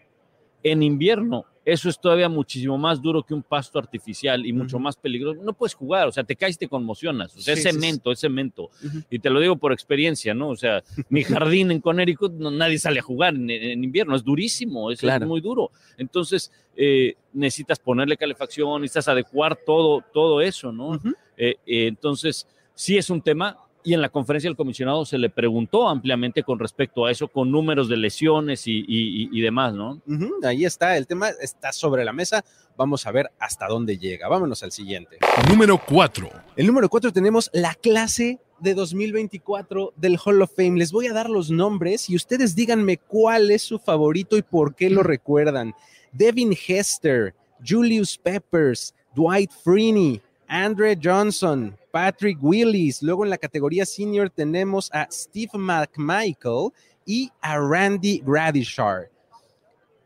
[0.63, 4.95] en invierno, eso es todavía muchísimo más duro que un pasto artificial y mucho más
[4.95, 5.41] peligroso.
[5.43, 7.35] No puedes jugar, o sea, te caes y te conmocionas.
[7.35, 7.71] O sea, Sí, es sí.
[7.79, 8.69] cemento, es cemento.
[9.09, 10.49] Y te lo digo por experiencia, ¿no?
[10.49, 14.23] O sea, mi jardín en Connecticut, no- nadie sale a jugar en, en invierno, es
[14.23, 15.71] durísimo, es, muy duro.
[15.97, 20.95] Entonces, eh, necesitas ponerle calefacción, necesitas adecuar todo, todo eso, ¿no?
[21.37, 23.57] Eh, eh, entonces, sí es un tema.
[23.83, 27.51] Y en la conferencia del comisionado se le preguntó ampliamente con respecto a eso, con
[27.51, 30.01] números de lesiones y, y- y- demás, ¿no?
[30.43, 32.43] Ahí está, el tema está sobre la mesa.
[32.77, 34.27] Vamos a ver hasta dónde llega.
[34.27, 35.17] Vámonos al siguiente.
[35.49, 36.29] Número 4.
[36.55, 40.77] El número 4 tenemos la clase de 2024 del Hall of Fame.
[40.77, 44.75] Les voy a dar los nombres y ustedes díganme cuál es su favorito y por
[44.75, 45.73] qué lo recuerdan.
[46.11, 47.33] Devin Hester,
[47.67, 50.21] Julius Peppers, Dwight Freeney,
[50.53, 53.01] Andre Johnson, Patrick Willis.
[53.01, 56.71] Luego en la categoría senior tenemos a Steve McMichael
[57.05, 59.09] y a Randy Gradishar.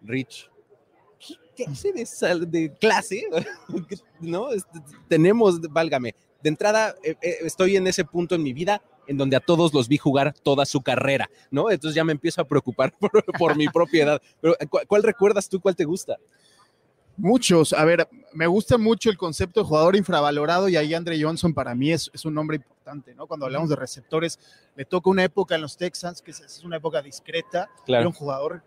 [0.03, 0.49] Rich.
[1.19, 3.23] ¿qué- ¿Qué hace de, de clase?
[4.19, 4.49] ¿No?
[5.07, 9.35] Tenemos, válgame, de entrada eh, eh, estoy en ese punto en mi vida en donde
[9.35, 11.69] a todos los vi jugar toda su carrera, ¿no?
[11.71, 14.21] Entonces ya me empiezo a preocupar por, por mi propiedad.
[14.41, 15.59] Pero ¿cu- ¿cuál recuerdas tú?
[15.59, 16.17] ¿Cuál te gusta?
[17.17, 21.53] Muchos, a ver, me gusta mucho el concepto de jugador infravalorado y ahí Andre Johnson
[21.53, 23.25] para mí es, es un nombre importante, ¿no?
[23.25, 24.37] Cuando hablamos de receptores,
[24.75, 28.13] le toca una época en los Texans, que es, es una época discreta, era un
[28.13, 28.61] jugador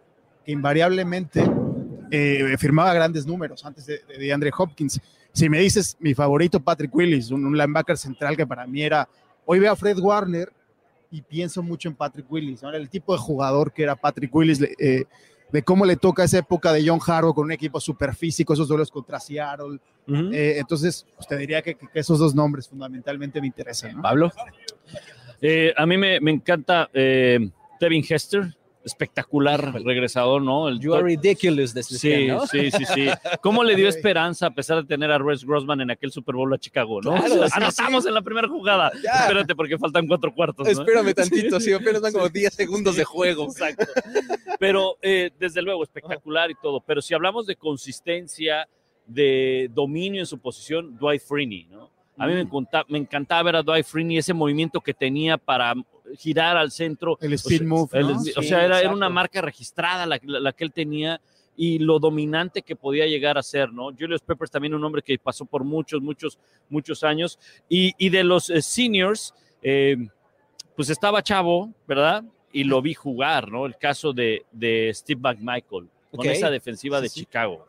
[0.44, 1.44] que invariablemente
[2.10, 4.98] eh, firmaba grandes números antes de, de, de Andre Hopkins.
[5.32, 9.06] Si me dices mi favorito, Patrick Willis, un, un linebacker central que para mí era,
[9.44, 10.50] hoy veo a Fred Warner
[11.10, 12.70] y pienso mucho en Patrick Willis, ¿no?
[12.70, 15.04] el tipo de jugador que era Patrick Willis, eh,
[15.52, 18.68] de cómo le toca esa época de John Harbaugh con un equipo súper físico, esos
[18.68, 19.78] duelos contra Seattle.
[20.06, 20.34] Uh -huh.
[20.34, 23.96] eh, entonces, pues te diría que, que, esos dos nombres fundamentalmente me interesan.
[23.96, 24.02] ¿no?
[24.02, 24.32] Pablo.
[25.40, 27.48] Eh, a mí me, me encanta eh,
[27.80, 28.56] Devin Hester,
[28.88, 30.68] espectacular regresador, ¿no?
[30.68, 32.46] El you are ridiculous, de sí, ¿no?
[32.46, 33.08] sí, sí, sí.
[33.40, 36.52] ¿Cómo le dio esperanza a pesar de tener a Rex Grossman en aquel Super Bowl
[36.52, 37.14] a Chicago, no?
[37.14, 38.90] Claro, Anotamos en la primera jugada.
[39.02, 39.22] Ya.
[39.22, 40.66] Espérate, porque faltan cuatro cuartos.
[40.66, 40.72] ¿no?
[40.72, 43.44] Espérame tantito, sí, apenas van como 10 segundos de juego.
[43.44, 43.86] Exacto.
[44.58, 46.80] Pero eh, desde luego, espectacular y todo.
[46.80, 48.68] Pero si hablamos de consistencia,
[49.06, 51.90] de dominio en su posición, Dwight Freeney, ¿no?
[52.18, 55.74] A mí me, encantaba, me encantaba ver a Dwight Freeney, ese movimiento que tenía para
[56.16, 57.18] girar al centro.
[57.20, 57.88] El speed o sea, move.
[57.92, 58.18] el, ¿no?
[58.20, 61.20] O Sí, sea, era, era, una marca registrada la, la, la, que él tenía
[61.56, 63.90] y lo dominante que podía llegar a ser, ¿no?
[63.98, 67.38] Julius Peppers también un hombre que pasó por muchos, muchos, muchos años.
[67.68, 69.96] Y, y de los eh, seniors, eh,
[70.76, 72.22] pues estaba chavo, ¿verdad?
[72.52, 73.66] Y lo vi jugar, ¿no?
[73.66, 76.30] El caso de, de Steve McMichael con Okay.
[76.32, 77.20] esa defensiva Sí, de sí.
[77.20, 77.66] Chicago.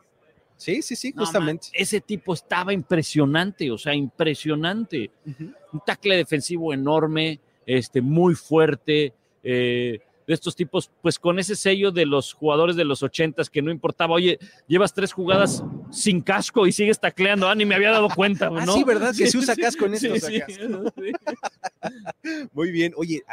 [0.56, 1.66] Sí, sí, sí, No, justamente.
[1.68, 5.10] man, ese tipo estaba impresionante, o sea, impresionante.
[5.26, 5.54] Uh -huh.
[5.72, 9.12] Un tackle defensivo enorme, este, muy fuerte.
[9.42, 13.62] Eh, de estos tipos, pues con ese sello de los jugadores de los ochentas que
[13.62, 17.90] no importaba, oye, llevas tres jugadas sin casco y sigues tacleando, ah, ni me había
[17.90, 18.74] dado cuenta, Ah, ¿no?
[18.74, 19.12] sí, ¿verdad?
[19.16, 20.20] Que se usa casco en estos.
[20.20, 20.40] sí.
[22.52, 22.92] Muy bien.
[22.96, 23.24] Oye,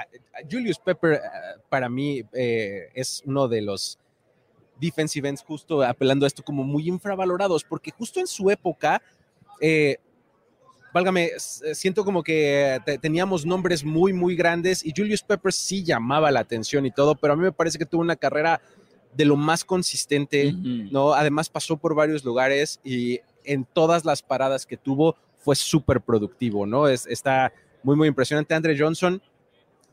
[0.49, 3.99] Julius Pepper ah, para mí eh, es uno de los
[4.81, 9.03] defensive ends justo apelando a esto como muy infravalorados, porque justo en su época,
[9.61, 9.97] eh,
[10.97, 15.83] válgame, s- siento como que te- teníamos nombres muy, muy grandes y Julius Pepper sí
[15.83, 18.61] llamaba la atención y todo, pero a mí me parece que tuvo una carrera
[19.15, 20.53] de lo más consistente.
[20.91, 21.13] ¿no?
[21.13, 26.65] Además pasó por varios lugares y en todas las paradas que tuvo fue súper productivo,
[26.65, 26.87] ¿no?
[26.87, 28.53] Es, está muy, muy impresionante.
[28.53, 29.21] Andre Johnson,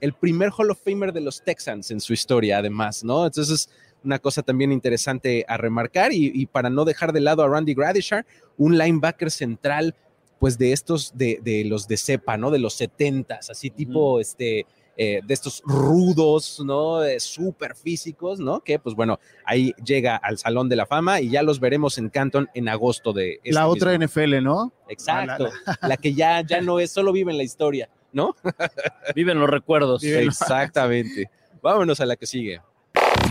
[0.01, 3.25] el primer Hall of Famer de los Texans en su historia, además, ¿no?
[3.25, 3.71] Entonces,
[4.03, 7.73] una cosa también interesante a remarcar y, y para no dejar de lado a Randy
[7.75, 8.27] Gradishar,
[8.59, 9.95] un linebacker central,
[10.39, 12.51] pues de estos, de, de los de cepa, ¿no?
[12.51, 14.67] De los 70s, así tipo, este,
[14.97, 17.03] eh, de estos rudos, ¿no?
[17.03, 18.61] Eh, Súper físicos, ¿no?
[18.61, 22.11] Que, pues bueno, ahí llega al Salón de la Fama y ya los veremos en
[22.11, 24.73] Canton en agosto de este La otra mismo- NFL, ¿no?
[24.89, 25.49] Exacto,
[25.83, 28.37] la que ya, ya no es, solo vive en la historia, ¿no?
[29.15, 30.03] Viven los recuerdos.
[30.03, 31.31] Viven- Exactamente.
[31.63, 32.61] Vámonos a la que sigue.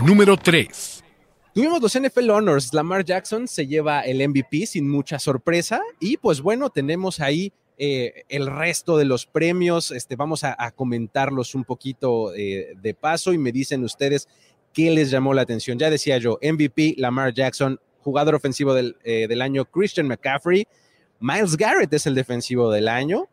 [0.04, 1.03] Número 3.
[1.54, 2.74] Tuvimos los NFL Honors.
[2.74, 5.80] Lamar Jackson se lleva el MVP sin mucha sorpresa.
[6.00, 9.92] Y pues bueno, tenemos ahí eh, el resto de los premios.
[9.92, 14.26] Este, vamos a, comentarlos un poquito eh, de paso y me dicen ustedes
[14.72, 15.78] qué les llamó la atención.
[15.78, 20.66] Ya decía yo, MVP, Lamar Jackson, jugador ofensivo del, eh, del año, Christian McCaffrey.
[21.20, 23.28] Miles Garrett es el defensivo del año.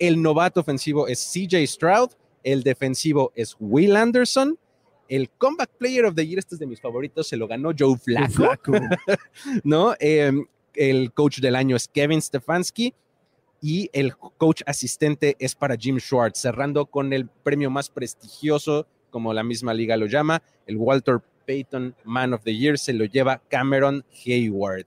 [0.00, 2.10] El novato ofensivo es CJ Stroud.
[2.42, 4.58] El defensivo es Will Anderson.
[5.10, 7.98] El Comeback Player of the Year, este es de mis favoritos, se lo ganó Joe
[7.98, 8.72] Flacco, Flaco.
[9.64, 9.94] ¿no?
[9.98, 10.32] Eh,
[10.74, 12.94] el coach del año es Kevin Stefanski
[13.60, 19.34] y el coach asistente es para Jim Schwartz, cerrando con el premio más prestigioso, como
[19.34, 23.42] la misma liga lo llama, el Walter Payton Man of the Year, se lo lleva
[23.48, 24.86] Cameron Hayward.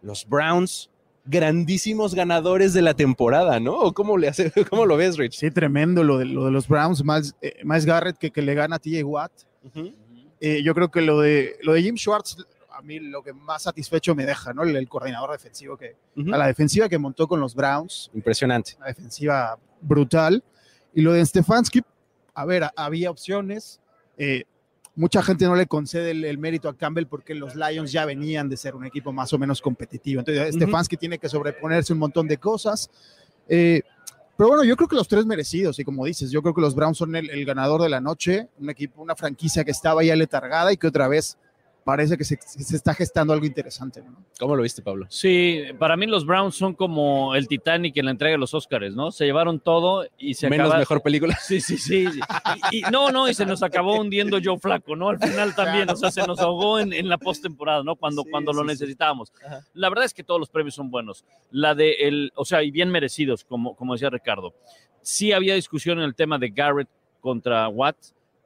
[0.00, 0.89] Los Browns,
[1.30, 3.78] grandísimos ganadores de la temporada, ¿no?
[3.78, 5.34] ¿O ¿Cómo, le hace, cómo lo ves, Rich?
[5.38, 8.54] Sí, tremendo lo de, lo de los Browns, más, eh, más Garrett que, que le
[8.54, 9.32] gana a TJ Watt.
[10.40, 12.36] Eh, yo creo que lo de, lo de Jim Schwartz,
[12.72, 14.62] a mí lo que más satisfecho me deja, ¿no?
[14.62, 15.96] El, el coordinador defensivo que,
[16.32, 18.74] a la defensiva que montó con los Browns, Impresionante.
[18.78, 20.42] una defensiva brutal.
[20.94, 21.82] Y lo de Stefanski,
[22.34, 23.80] a ver, había opciones.
[24.18, 24.44] eh,
[24.94, 28.48] mucha gente no le concede el, el mérito a Campbell porque los Lions ya venían
[28.48, 30.20] de ser un equipo más o menos competitivo.
[30.20, 30.64] Entonces, Ujú.
[30.64, 32.90] Stefanski tiene que sobreponerse un montón de cosas.
[33.48, 33.82] Eh,
[34.36, 36.74] pero bueno, yo creo que los tres merecidos, y como dices, yo creo que los
[36.74, 40.16] Browns son el, el ganador de la noche, un equipo, una franquicia que estaba ya
[40.16, 41.36] letargada y que otra vez
[41.84, 44.02] parece que se, se está gestando algo interesante.
[44.02, 44.24] ¿no?
[44.38, 45.06] ¿Cómo lo viste, Pablo?
[45.08, 48.94] Sí, para mí los Browns son como el Titanic en la entrega de los Oscars,
[48.94, 49.10] ¿no?
[49.10, 51.36] Se llevaron todo y se Menos acaba- mejor película.
[51.42, 52.06] Sí, sí, sí.
[52.06, 52.20] sí.
[52.70, 55.08] Y, y- no, no, y se nos acabó hundiendo Joe Flaco, ¿no?
[55.08, 57.96] Al final también, o sea, se nos ahogó en, en la postemporada, ¿no?
[57.96, 59.32] Cuando, Sí, cuando lo sí, necesitábamos.
[59.74, 61.24] La verdad es que todos los premios son buenos.
[61.50, 64.54] La de el, o sea, y bien merecidos, como, como decía Ricardo.
[65.02, 66.88] Sí había discusión en el tema de Garrett
[67.20, 67.96] contra Watt,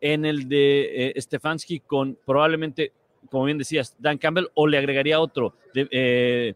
[0.00, 2.92] en el de eh, Stefanski con probablemente,
[3.30, 6.54] como bien decías, Dan Campbell, o le agregaría otro, de, eh,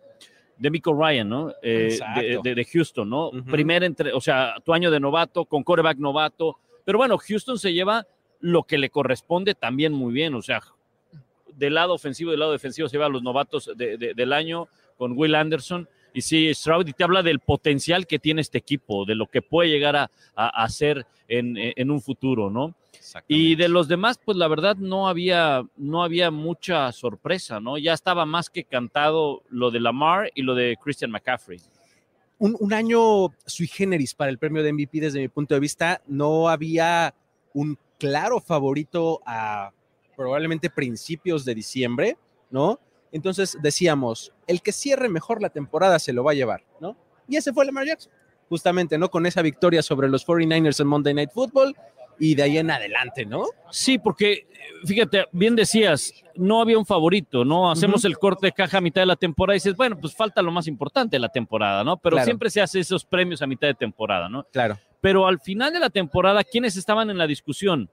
[0.57, 1.53] de Michael Ryan, ¿no?
[1.63, 3.29] Eh, de, de- de Houston, ¿no?
[3.29, 3.45] Ujú.
[3.45, 6.59] Primer entre, o sea, tu año de novato, con quarterback novato.
[6.85, 8.07] Pero bueno, Houston se lleva
[8.41, 10.61] lo que le corresponde también muy bien, o sea,
[11.57, 14.69] del lado ofensivo y del lado defensivo se lleva a los novatos de- del año
[14.97, 19.05] con Will Anderson y sí, Stroud, y te habla del potencial que tiene este equipo,
[19.05, 20.69] de lo que puede llegar a, a-
[21.29, 22.75] en, en un futuro, ¿no?
[23.29, 27.79] Y de los demás, pues la verdad no había, no había mucha sorpresa, ¿no?
[27.79, 31.61] Ya estaba más que cantado lo de Lamar y lo de Christian McCaffrey.
[32.39, 36.01] un, un año sui generis para el premio de MVP desde mi punto de vista.
[36.07, 37.15] No había
[37.55, 39.71] un claro favorito a
[40.17, 42.17] probablemente principios de diciembre,
[42.51, 42.79] ¿no?
[43.13, 46.97] Entonces decíamos, el que cierre mejor la temporada se lo va a llevar, ¿no?
[47.29, 48.13] Y ese fue Lamar Jackson,
[48.49, 49.11] justamente, ¿no?
[49.11, 51.75] Con esa victoria sobre los 49ers en Monday Night Football
[52.19, 53.45] y de ahí en adelante, ¿no?
[53.71, 54.47] Sí, porque
[54.85, 57.71] fíjate, bien decías, no había un favorito, ¿no?
[57.71, 60.43] Hacemos el corte de caja a mitad de la temporada y dices, bueno, pues falta
[60.43, 61.97] lo más importante de la temporada, ¿no?
[61.97, 62.25] Pero Claro.
[62.25, 64.45] siempre se hace esos premios a mitad de temporada, ¿no?
[64.53, 67.89] Claro, Pero al final de la temporada, ¿quiénes estaban en la discusión?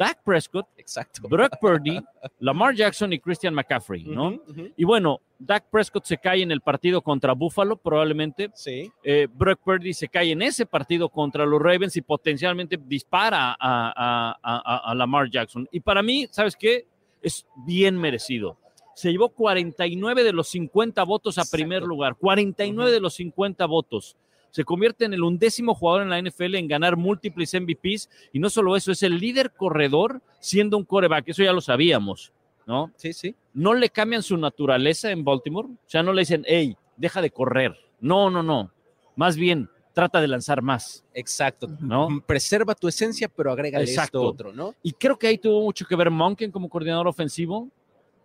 [0.00, 1.28] Dak Prescott, exacto.
[1.28, 2.00] Brock Purdy,
[2.38, 4.40] Lamar Jackson y Christian McCaffrey, ¿no?
[4.74, 8.50] Y bueno, Dak Prescott se cae en el partido contra Buffalo, probablemente.
[8.54, 8.90] Sí.
[9.04, 13.56] Eh, Brock Purdy se cae en ese partido contra los Ravens y potencialmente dispara a,
[13.60, 15.68] a- a- a- a Lamar Jackson.
[15.70, 16.86] Y para mí, ¿sabes qué?
[17.20, 18.56] Es bien merecido.
[18.94, 21.56] Se llevó 49 de los 50 votos a Exacto.
[21.58, 22.94] primer lugar, 49 Ujú.
[22.94, 24.16] de los 50 votos.
[24.50, 28.50] Se convierte en el undécimo jugador en la NFL en ganar múltiples MVPs y no
[28.50, 32.32] solo eso, es el líder corredor siendo un coreback, eso ya lo sabíamos,
[32.66, 32.92] ¿no?
[32.96, 33.34] Sí, sí.
[33.52, 37.30] No le cambian su naturaleza en Baltimore, o sea, no le dicen, hey, deja de
[37.30, 37.76] correr.
[38.00, 38.70] No, no, no.
[39.16, 41.04] Más bien, trata de lanzar más.
[41.14, 41.68] Exacto.
[41.80, 42.08] ¿No?
[42.26, 44.74] Preserva tu esencia, pero agrega esto otro, ¿no?
[44.82, 47.68] Y creo que ahí tuvo mucho que ver Monken como coordinador ofensivo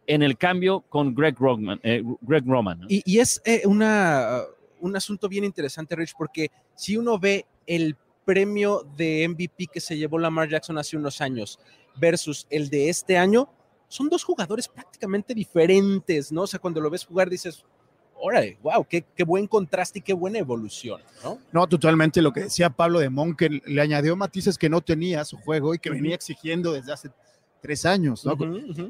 [0.07, 1.79] en el cambio con Greg Roman.
[1.83, 2.88] eh, Greg Roman ¿no?
[2.89, 4.41] Y, y es eh, una,
[4.86, 9.98] un asunto bien interesante, Rich, porque si uno ve el premio de MVP que se
[9.98, 11.60] llevó Lamar Jackson hace unos años
[11.95, 13.50] versus el de este año,
[13.88, 16.43] son dos jugadores prácticamente diferentes, ¿no?
[16.43, 17.63] O sea, cuando lo ves jugar dices,
[18.15, 21.39] órale, wow, qué, qué buen contraste y qué buena evolución, ¿no?
[21.52, 25.21] No, totalmente lo que decía Pablo de Mon, que le añadió matices que no tenía
[25.21, 27.10] a su juego y que venía exigiendo desde hace
[27.65, 28.38] tres años, ¿no?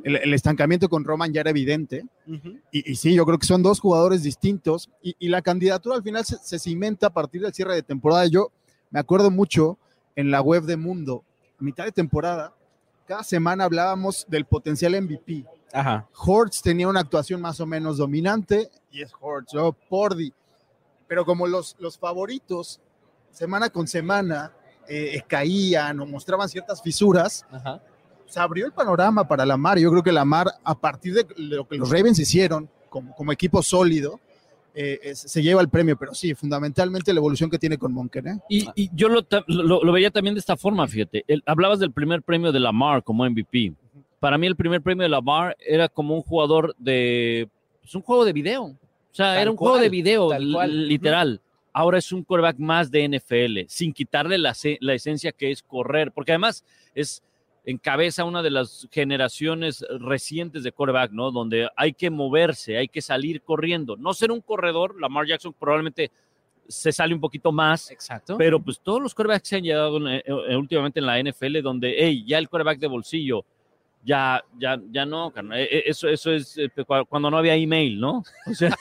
[0.03, 2.05] El, el estancamiento con Roman ya era evidente.
[2.71, 6.03] Y, y sí, yo creo que son dos jugadores distintos y, y la candidatura al
[6.03, 8.25] final se, se cimenta a partir del cierre de temporada.
[8.25, 8.51] Yo
[8.89, 9.77] me acuerdo mucho
[10.17, 11.23] en la web de Mundo,
[11.57, 12.53] a mitad de temporada,
[13.07, 15.45] cada semana hablábamos del potencial MVP.
[15.71, 16.05] Ajá.
[16.17, 19.71] Hortz tenía una actuación más o menos dominante y es Hortz, ¿no?
[19.71, 20.33] Pordy.
[21.07, 22.81] Pero como los, los favoritos,
[23.31, 24.51] semana con semana,
[24.89, 27.81] eh, caían o mostraban ciertas fisuras, Ajá.
[28.27, 29.77] Se abrió el panorama para Lamar.
[29.79, 33.61] Yo creo que Lamar, a partir de lo que los Ravens hicieron como, como equipo
[33.61, 34.19] sólido,
[34.73, 35.97] eh, es- se lleva el premio.
[35.97, 38.27] Pero sí, fundamentalmente la evolución que tiene con Monken.
[38.27, 38.39] ¿eh?
[38.49, 41.23] Y, y yo lo, lo- lo veía también de esta forma, fíjate.
[41.27, 43.73] El- hablabas del primer premio de Lamar como MVP.
[44.19, 47.47] Para mí el primer premio de Lamar era como un jugador de...
[47.83, 48.63] Es un juego de video.
[48.63, 48.77] O
[49.11, 50.29] sea, Tal era un cual, juego de video,
[50.67, 51.41] literal.
[51.71, 56.11] Ahora es un quarterback más de NFL, sin quitarle la, la esencia que es correr,
[56.11, 56.63] porque además
[56.95, 57.21] es
[57.65, 61.31] encabeza una de las generaciones recientes de quarterback, ¿no?
[61.31, 63.95] Donde hay que moverse, hay que salir corriendo.
[63.97, 66.11] No ser un corredor, Lamar Jackson probablemente
[66.67, 68.37] se sale un poquito más, Exacto.
[68.37, 71.61] pero pues todos los quarterbacks se han llegado en, eh, eh, últimamente en la NFL
[71.61, 73.45] donde, hey, ya el quarterback de bolsillo,
[74.03, 75.29] ya, ya, ya no.
[75.53, 78.23] Eh, eh, eso, eso es eh, cu- cuando no había email, ¿no?
[78.47, 78.75] O sea,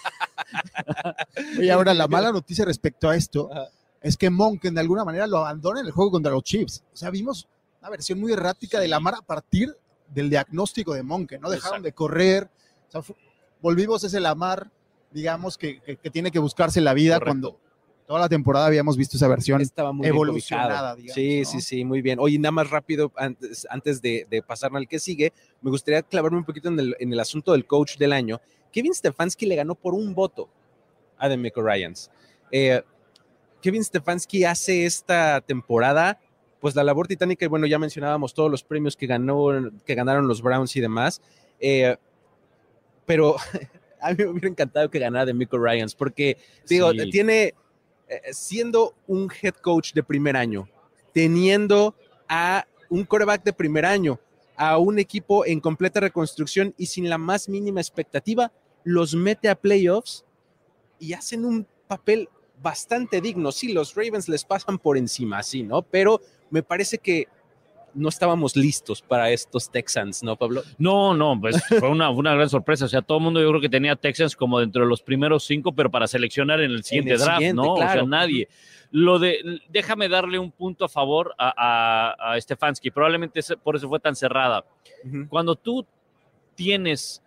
[1.60, 3.66] Y ahora la mala noticia respecto a esto Ajá.
[4.02, 6.84] es que Monken de alguna manera lo abandona en el juego contra los Chiefs.
[6.92, 7.48] O sea, vimos
[7.84, 9.76] una versión muy errática de Lamar a partir
[10.08, 11.50] del diagnóstico de Monken, ¿no?
[11.50, 11.84] Dejaron Exacto.
[11.84, 12.50] de correr.
[12.88, 13.14] O sea,
[13.60, 14.70] volvimos a ese Lamar,
[15.10, 17.30] digamos, que, que- que tiene que buscarse la vida Correcto.
[17.30, 17.60] cuando
[18.06, 19.60] toda la temporada habíamos visto esa versión.
[19.60, 21.50] estaba muy evolucionada, digamos, Sí, ¿no?
[21.50, 22.18] sí, sí, muy bien.
[22.20, 26.38] Oye, nada más rápido, antes, antes de, de pasar al que sigue, me gustaría clavarme
[26.38, 28.40] un poquito en el, en el asunto del coach del año.
[28.72, 30.48] Kevin Stefanski le ganó por un voto
[31.18, 32.10] a Demeco Ryans.
[32.50, 32.82] Eh,
[33.60, 36.18] Kevin Stefanski hace esta temporada,
[36.64, 39.48] pues la labor titánica, y bueno, ya mencionábamos todos los premios que, ganó,
[39.84, 41.20] que ganaron los Browns y demás,
[41.60, 41.94] eh,
[43.04, 43.36] pero
[44.00, 47.10] a mí me hubiera encantado que ganara Demeco Ryans, porque Digo, sí.
[47.10, 47.52] tiene,
[48.08, 50.66] eh, siendo un head coach de primer año,
[51.12, 51.94] teniendo
[52.30, 54.18] a un coreback de primer año,
[54.56, 58.50] a un equipo en completa reconstrucción y sin la más mínima expectativa,
[58.84, 60.24] los mete a playoffs
[60.98, 62.30] y hacen un papel
[62.62, 63.52] bastante digno.
[63.52, 65.82] Sí, los Ravens les pasan por encima, sí, ¿no?
[65.82, 66.22] Pero
[66.54, 67.26] me parece que
[67.94, 70.62] no estábamos listos para estos Texans, ¿no, Pablo?
[70.78, 72.84] No, no, pues fue una, una gran sorpresa.
[72.84, 75.44] O sea, todo el mundo yo creo que tenía Texans como dentro de los primeros
[75.44, 77.74] cinco, pero para seleccionar en el siguiente el draft, siguiente, ¿no?
[77.74, 78.48] O sea, nadie.
[78.92, 82.92] Lo de, déjame darle un punto a favor a, a, a Stefanski.
[82.92, 84.64] Probablemente por eso fue tan cerrada.
[85.28, 85.84] Cuando tú
[86.54, 87.20] tienes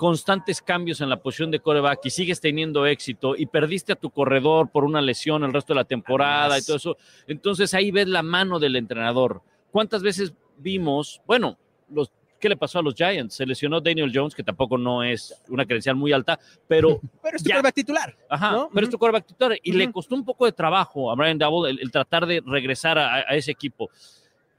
[0.00, 4.08] constantes cambios en la posición de coreback y sigues teniendo éxito y perdiste a tu
[4.08, 8.08] corredor por una lesión el resto de la temporada y todo eso, entonces ahí ves
[8.08, 9.42] la mano del entrenador.
[9.70, 11.58] ¿Cuántas veces vimos, bueno,
[11.90, 12.10] los,
[12.40, 13.34] ¿qué le pasó a los Giants?
[13.34, 17.42] Se lesionó Daniel Jones, que tampoco no es una credencial muy alta, pero Pero es
[17.42, 18.16] tu coreback titular.
[18.30, 18.70] Ajá, ¿no?
[18.72, 19.92] pero es tu quarterback titular y le Ujú.
[19.92, 23.34] costó un poco de trabajo a Brian Double el, el tratar de regresar a, a
[23.36, 23.90] ese equipo.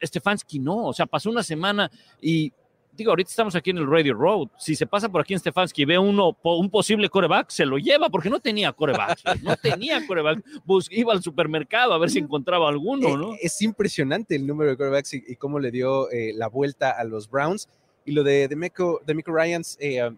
[0.03, 1.89] Stefanski no, o sea, pasó una semana
[2.21, 2.53] y
[3.01, 4.47] digo, ahorita estamos aquí en el Radio Road.
[4.57, 7.77] Si se pasa por aquí en Stefanski y ve uno, un posible coreback, se lo
[7.77, 9.19] lleva porque no tenía coreback.
[9.43, 10.43] no tenía coreback.
[10.65, 13.33] Bus- iba al supermercado a ver si encontraba alguno, Eh, ¿no?
[13.41, 17.03] Es impresionante el número de quarterbacks y, y cómo le dio eh, la vuelta a
[17.03, 17.67] los Browns.
[18.05, 20.09] Y lo de Demeco, Demeco Ryans, eh,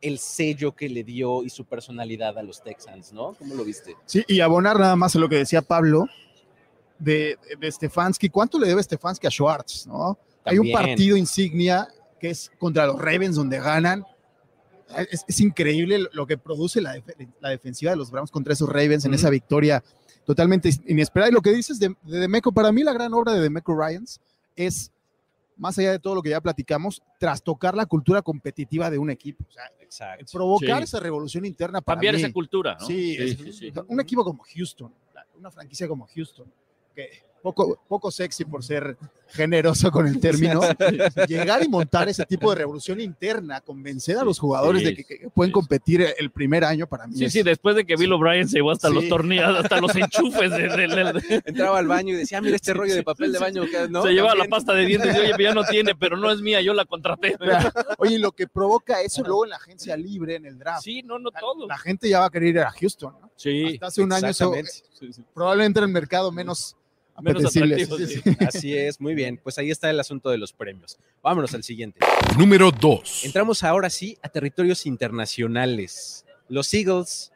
[0.00, 3.32] el sello que le dio y su personalidad a los Texans, ¿no?
[3.38, 3.96] ¿Cómo lo viste?
[4.04, 6.06] Sí, y abonar nada más a lo que decía Pablo
[6.98, 8.28] de, de Stefanski.
[8.28, 9.86] ¿Cuánto le debe Stefanski a Schwartz?
[9.86, 10.18] ¿no?
[10.44, 11.88] Hay un partido insignia
[12.20, 14.04] que es contra los Ravens donde ganan.
[15.10, 18.68] Es, es increíble lo que produce la, def- la defensiva de los Browns contra esos
[18.68, 19.82] Ravens en esa victoria
[20.24, 21.30] totalmente inesperada.
[21.30, 24.20] Y lo que dices de, de Demeco, para mí la gran obra de Demeco Ryans
[24.56, 24.92] es,
[25.56, 29.44] más allá de todo lo que ya platicamos, trastocar la cultura competitiva de un equipo.
[29.48, 30.24] O sea, Exacto.
[30.32, 30.84] provocar Sí.
[30.84, 32.20] esa revolución interna para Cambiar mí.
[32.22, 32.86] esa cultura, ¿no?
[32.86, 33.72] Sí, es- sí, sí.
[33.88, 34.92] un equipo como Houston,
[35.36, 36.46] una franquicia como Houston,
[36.94, 38.96] que poco, poco sexy por ser
[39.28, 40.60] generoso con el término,
[41.28, 45.04] llegar y montar ese tipo de revolución interna, convencer a los jugadores Sí, de que,
[45.04, 45.52] que pueden sí.
[45.52, 47.16] competir el primer año para mí.
[47.16, 48.94] Sí, es- sí, después de que Bill O'Brien se llevó hasta Sí.
[48.94, 52.56] los tornillos, hasta los enchufes de- de- de- Entraba al baño y decía, "Ah, mira
[52.56, 53.62] este rollo de papel de baño.
[53.66, 54.02] que- ¿no?
[54.02, 56.62] se llevaba la pasta de dientes y oye, ya no tiene, pero no es mía,
[56.62, 57.36] yo la contraté.
[57.98, 60.82] Oye, y lo que provoca eso luego en la agencia libre, en el draft.
[60.82, 61.66] Sí, no, no todo.
[61.66, 63.30] La gente ya va a querer ir a Houston, ¿no?
[63.36, 64.70] Sí, Hasta hace un año eso, Exactamente.
[64.98, 65.24] sí, sí.
[65.34, 66.76] probablemente era el mercado menos
[67.22, 67.74] Menos apetecible.
[67.82, 68.20] atractivo, Sí, sí.
[68.24, 68.36] sí.
[68.46, 69.38] Así es, muy bien.
[69.42, 70.98] Pues ahí está el asunto de los premios.
[71.22, 72.00] Vámonos al siguiente.
[72.38, 73.24] Número 2.
[73.24, 76.24] Entramos ahora sí a territorios internacionales.
[76.48, 77.32] Los Eagles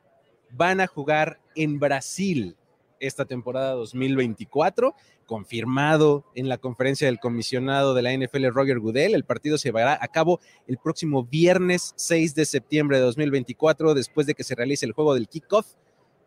[0.51, 2.57] van a jugar en Brasil
[3.01, 4.95] esta temporada 2024,
[5.27, 9.15] confirmado en la conferencia del comisionado de la NFL Roger Goodell.
[9.15, 14.27] El partido se llevará a cabo el próximo viernes 6 de septiembre de 2024, después
[14.27, 15.67] de que se realice el juego del kickoff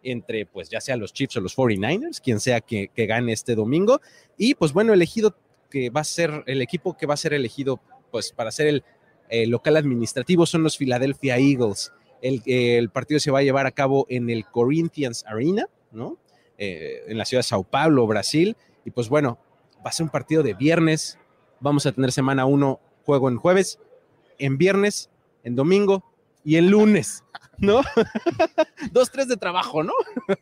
[0.04, 3.56] entre, pues ya sea los Chiefs o los 49ers, quien sea que, que gane este
[3.56, 4.02] domingo.
[4.38, 5.36] Y pues bueno, elegido
[5.70, 7.80] que va a ser el equipo que va a ser elegido
[8.12, 11.92] pues para ser el local administrativo son los Philadelphia Eagles.
[12.22, 16.18] El, partido se va a llevar a cabo en el Corinthians Arena, ¿no?
[16.58, 18.56] Eh, en la ciudad de Sao Paulo, Brasil.
[18.86, 19.40] Y pues bueno,
[19.78, 21.18] va a ser un partido de viernes.
[21.60, 23.80] Vamos a tener semana 1, juego en jueves,
[24.38, 25.10] en viernes,
[25.44, 26.11] en domingo
[26.44, 27.24] y en lunes,
[27.58, 27.82] ¿no?
[28.92, 29.94] Dos, tres de trabajo, ¿no?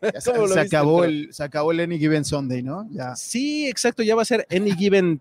[0.02, 2.88] Ya se, ¿Cómo lo se viste, acabó el, se acabó el Any Given Sunday, ¿no?
[2.90, 3.14] Ya.
[3.16, 5.20] Sí, exacto, ya va a ser Any Given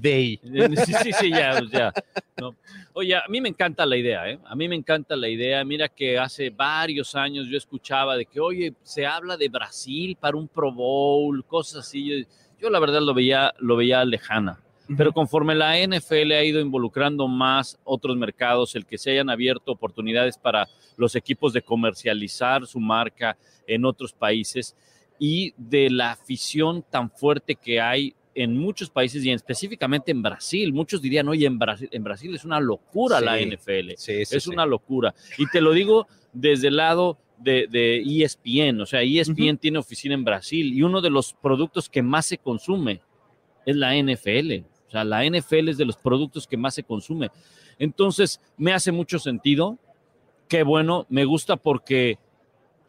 [0.00, 0.38] Day.
[0.42, 1.92] Sí, sí, sí, ya, pues ya.
[2.38, 2.54] No.
[2.92, 4.38] Oye, a mí me encanta la idea, ¿eh?
[4.44, 5.64] A mí me encanta la idea.
[5.64, 10.36] Mira que hace varios años yo escuchaba de que, oye, se habla de Brasil para
[10.36, 12.04] un Pro Bowl, cosas así.
[12.06, 12.26] Yo,
[12.60, 14.60] yo la verdad lo veía, lo veía lejana.
[14.96, 19.72] Pero conforme la NFL ha ido involucrando más otros mercados, el que se hayan abierto
[19.72, 23.36] oportunidades para los equipos de comercializar su marca
[23.66, 24.74] en otros países
[25.18, 30.22] y de la afición tan fuerte que hay en muchos países y en- específicamente en
[30.22, 30.72] Brasil.
[30.72, 33.90] Muchos dirían, oye, en Brasil, en Brasil es una locura la NFL.
[33.96, 35.14] Sí, sí, es una locura.
[35.38, 38.80] Y te lo digo desde el lado de, de E ESPN.
[38.80, 42.38] O sea, ESPN tiene oficina en Brasil y uno de los productos que más se
[42.38, 43.00] consume
[43.66, 44.64] es la NFL.
[44.90, 47.30] O sea, la NFL es de los productos que más se consume.
[47.78, 49.78] Entonces, me hace mucho sentido.
[50.48, 52.18] Qué bueno, me gusta porque,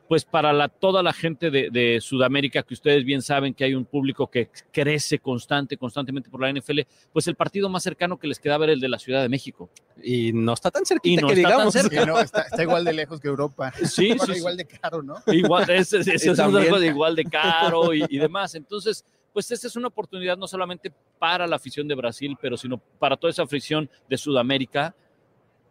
[0.10, 3.76] pues, para la, toda la gente de, de Sudamérica, que ustedes bien saben que hay
[3.76, 6.80] un público que crece constante, constantemente por la NFL,
[7.14, 9.70] pues el partido más cercano que les quedaba era el de la Ciudad de México.
[10.02, 11.74] Y no está tan Y cerquita no que está tan digamos.
[11.76, 12.02] cerca.
[12.02, 13.72] Sí, no, está, está igual de lejos que Europa.
[13.86, 15.18] Sí, Bueno, sí, igual de caro, ¿no?
[15.28, 18.56] Igual, es, Y igual de caro y, y demás.
[18.56, 22.78] Entonces, pues esta es una oportunidad no solamente para la afición de Brasil, pero sino
[22.78, 24.96] para toda esa afición de Sudamérica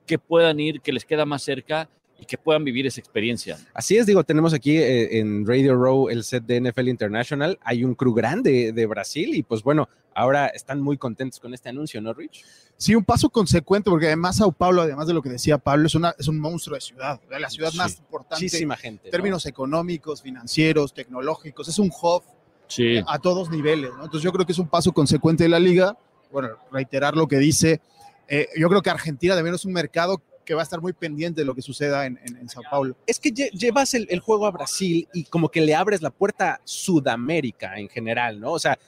[0.06, 1.88] que puedan ir, que les queda más cerca
[2.18, 3.58] y que puedan vivir esa experiencia.
[3.72, 7.58] Así es, digo, tenemos aquí eh, en Radio Row el set de NFL International.
[7.62, 11.70] Hay un crew grande de Brasil y pues bueno, ahora están muy contentos con este
[11.70, 12.44] anuncio, ¿no, Rich?
[12.76, 15.94] Sí, un paso consecuente, porque además Sao Paulo, además de lo que decía Pablo, es,
[15.94, 17.40] una, es un monstruo de ciudad, ¿verdad?
[17.40, 17.78] la ciudad Sí.
[17.78, 19.04] más importante Muchísima gente.
[19.04, 19.12] en ¿no?
[19.12, 22.22] términos económicos, financieros, tecnológicos, es un hub
[22.70, 23.02] Sí.
[23.06, 24.04] a todos niveles, ¿no?
[24.04, 25.96] Entonces yo creo que es un paso consecuente de la liga,
[26.32, 27.80] bueno, reiterar lo que dice,
[28.28, 31.40] eh, yo creo que Argentina también es un mercado que va a estar muy pendiente
[31.42, 32.96] de lo que suceda en, en- en Sao Paulo.
[33.06, 36.10] Es que lle- llevas el, el juego a Brasil y como que le abres la
[36.10, 38.52] puerta a Sudamérica en general, ¿no?
[38.52, 38.78] O sea,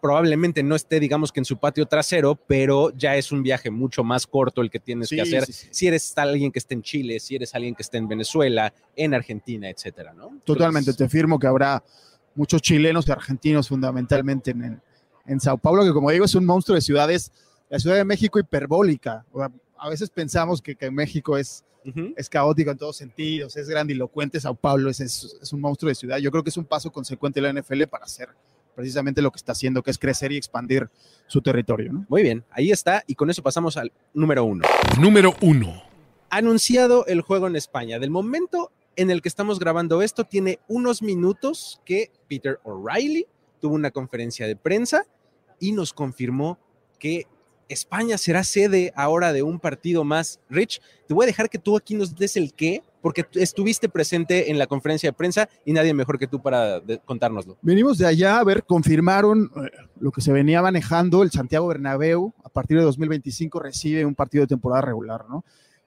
[0.00, 4.02] probablemente no esté, digamos que en su patio trasero, pero ya es un viaje mucho
[4.02, 5.44] más corto el que tienes Sí, que hacer.
[5.44, 5.68] sí, sí.
[5.70, 9.12] Si eres alguien que esté en Chile, si eres alguien que esté en Venezuela, en
[9.14, 10.38] Argentina, etcétera, ¿no?
[10.44, 11.82] Totalmente, Entonces, te firmo que habrá
[12.34, 14.82] muchos chilenos y argentinos fundamentalmente en, en,
[15.26, 17.32] en Sao Paulo, que como digo es un monstruo de ciudades,
[17.68, 19.24] la Ciudad de México hiperbólica.
[19.32, 21.64] O sea, a veces pensamos que, que México es,
[22.16, 25.94] es caótico en todos sentidos, es grandilocuente, Sao Paulo es, es, es un monstruo de
[25.94, 26.18] ciudad.
[26.18, 28.28] Yo creo que es un paso consecuente de la NFL para hacer
[28.74, 30.88] precisamente lo que está haciendo, que es crecer y expandir
[31.26, 31.92] su territorio.
[31.92, 32.06] ¿no?
[32.08, 33.04] Muy bien, ahí está.
[33.06, 34.64] Y con eso pasamos al número uno.
[34.98, 35.82] Número 1.
[36.30, 37.98] Anunciado el juego en España.
[37.98, 43.26] Del momento en el que estamos grabando esto, tiene unos minutos que Peter O'Reilly
[43.58, 45.06] tuvo una conferencia de prensa
[45.58, 46.58] y nos confirmó
[46.98, 47.26] que
[47.70, 50.38] España será sede ahora de un partido más.
[50.50, 54.50] Rich, te voy a dejar que tú aquí nos des el qué, porque estuviste presente
[54.50, 57.56] en la conferencia de prensa y nadie mejor que tú para contárnoslo.
[57.62, 62.34] Venimos de allá, a ver, confirmaron eh, lo que se venía manejando, el Santiago Bernabéu
[62.44, 65.42] a partir de 2025 recibe un partido de temporada regular, ¿no?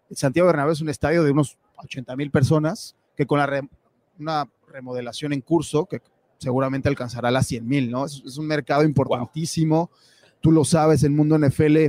[0.09, 3.67] El Santiago Bernabéu es un estadio de unos 80 mil personas que con la re-
[4.19, 6.01] una remodelación en curso, que
[6.37, 8.05] seguramente alcanzará las 100 mil, ¿no?
[8.05, 9.89] Es, es un mercado importantísimo,
[10.41, 11.87] tú lo sabes, el mundo NFL,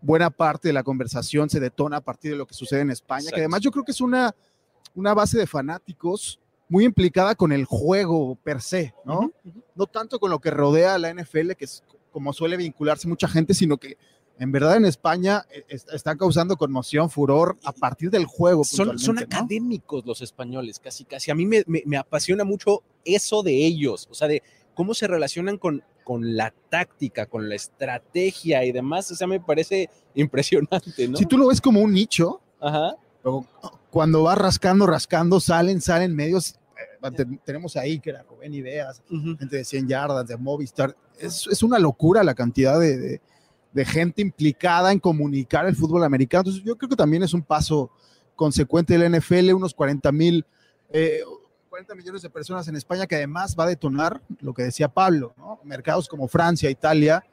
[0.00, 3.20] buena parte de la conversación se detona a partir de lo que sucede en España,
[3.20, 3.36] Exacto.
[3.36, 4.34] que además yo creo que es una,
[4.94, 9.30] una base de fanáticos muy implicada con el juego per se, ¿no?
[9.74, 13.28] No tanto con lo que rodea a la NFL, que es como suele vincularse mucha
[13.28, 13.96] gente, sino que
[14.38, 18.64] en verdad en España eh, está causando conmoción, furor a partir del juego.
[18.64, 21.30] Son, son académicos los españoles, casi, casi.
[21.30, 24.42] A mí me, me, apasiona mucho eso de ellos, o sea, de
[24.74, 29.10] cómo se relacionan con, con la táctica, con la estrategia y demás.
[29.12, 31.16] O sea, me parece impresionante, ¿no?
[31.16, 32.40] Si tú lo ves como un nicho,
[33.90, 36.56] cuando va rascando, rascando, salen, salen medios.
[37.02, 40.96] Eh, tenemos ahí que era Rubén Ideas, gente de 100 yardas, de Movistar.
[41.20, 43.20] Es, es una locura la cantidad de de
[43.84, 46.42] gente implicada en comunicar el fútbol americano.
[46.42, 47.90] Entonces, yo creo que también es un paso
[48.36, 50.44] consecuente del NFL, unos 40 mil,
[50.90, 54.88] 40 eh, millones de personas en España, que además va a detonar lo que decía
[54.88, 55.60] Pablo, ¿no?
[55.64, 57.24] Mercados como Francia, Italia,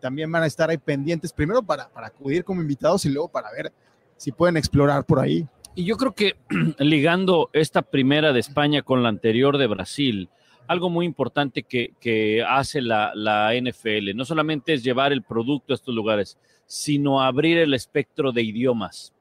[0.00, 3.50] también van a estar ahí pendientes, primero para, para acudir como invitados y luego para
[3.52, 3.72] ver
[4.16, 5.46] si pueden explorar por ahí.
[5.74, 6.36] Y yo creo que
[6.78, 10.28] ligando esta primera de España con la anterior de Brasil,
[10.66, 14.14] algo muy importante que, hace la, NFL.
[14.14, 19.12] No solamente es llevar el producto a estos lugares, sino abrir el espectro de idiomas.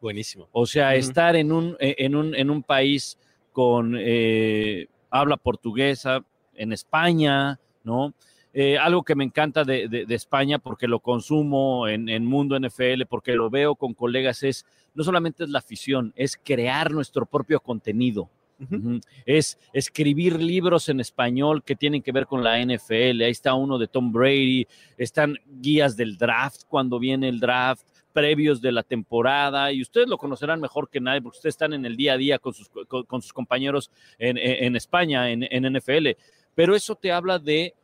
[0.00, 0.48] Buenísimo.
[0.52, 3.18] O sea, estar en un, e, en, un, en un país
[3.52, 8.14] con eh, habla portuguesa, en España, ¿no?
[8.52, 13.34] Eh, algo que me encanta de, España porque lo consumo en, en, Mundo NFL, porque
[13.34, 18.30] lo veo con colegas, es no solamente es la afición, es crear nuestro propio contenido.
[19.26, 23.22] Es escribir libros en español que tienen que ver con la NFL.
[23.22, 24.66] Ahí está uno de Tom Brady.
[24.96, 30.16] Están guías del draft cuando viene el draft previos de la temporada y ustedes lo
[30.16, 33.20] conocerán mejor que nadie porque ustedes están en el día a día con sus, con,
[33.20, 36.10] sus compañeros en, España, en, en NFL.
[36.54, 37.74] Pero eso te habla de,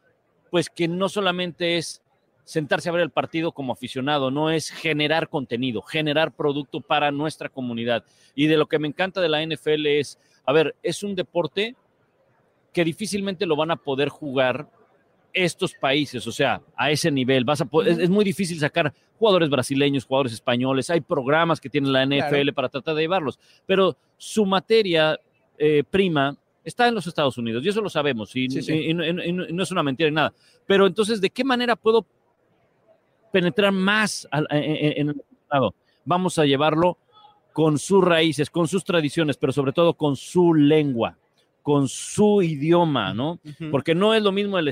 [0.50, 2.00] pues que no solamente es
[2.44, 7.48] sentarse a ver el partido como aficionado, no es generar contenido, generar producto para nuestra
[7.48, 8.04] comunidad.
[8.34, 10.18] Y de lo que me encanta de la NFL es
[10.50, 11.76] a ver, es un deporte
[12.72, 14.68] que difícilmente lo van a poder jugar
[15.32, 17.44] estos países, o sea, a ese nivel.
[17.44, 20.90] Vas a es, muy difícil sacar jugadores brasileños, jugadores españoles.
[20.90, 25.16] Hay programas que tiene la NFL para tratar de llevarlos, pero su materia
[25.56, 29.84] eh, prima está en los Estados Unidos y eso lo sabemos y, no es una
[29.84, 30.32] mentira ni nada.
[30.66, 32.04] Pero entonces, ¿de qué manera puedo
[33.30, 35.76] penetrar más en el Estado?
[36.04, 36.98] Vamos a llevarlo
[37.52, 41.16] con sus raíces, con sus tradiciones, pero sobre todo con su lengua,
[41.62, 43.38] con su idioma, ¿no?
[43.70, 44.68] Porque no es lo mismo el,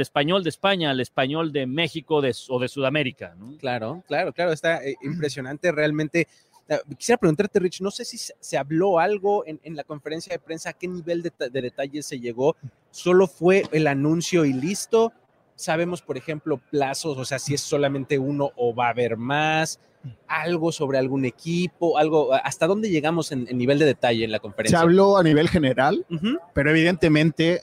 [0.00, 3.56] español de España el español de México o de Sudamérica, ¿no?
[3.58, 6.26] Claro, claro, claro, está eh, impresionante realmente.
[6.68, 10.70] Ah, quisiera preguntarte, Rich, no sé si se habló algo en, la conferencia de prensa,
[10.70, 12.56] a qué nivel de, de detalles se llegó.
[12.90, 15.12] ¿Solo fue el anuncio y listo?
[15.56, 19.78] Sabemos, por ejemplo, plazos, o sea, si es solamente uno o va a haber más
[20.26, 24.78] algo sobre algún equipo, algo, ¿hasta dónde llegamos en, nivel de detalle en la conferencia?
[24.78, 26.04] Se habló a nivel general,
[26.52, 27.62] pero evidentemente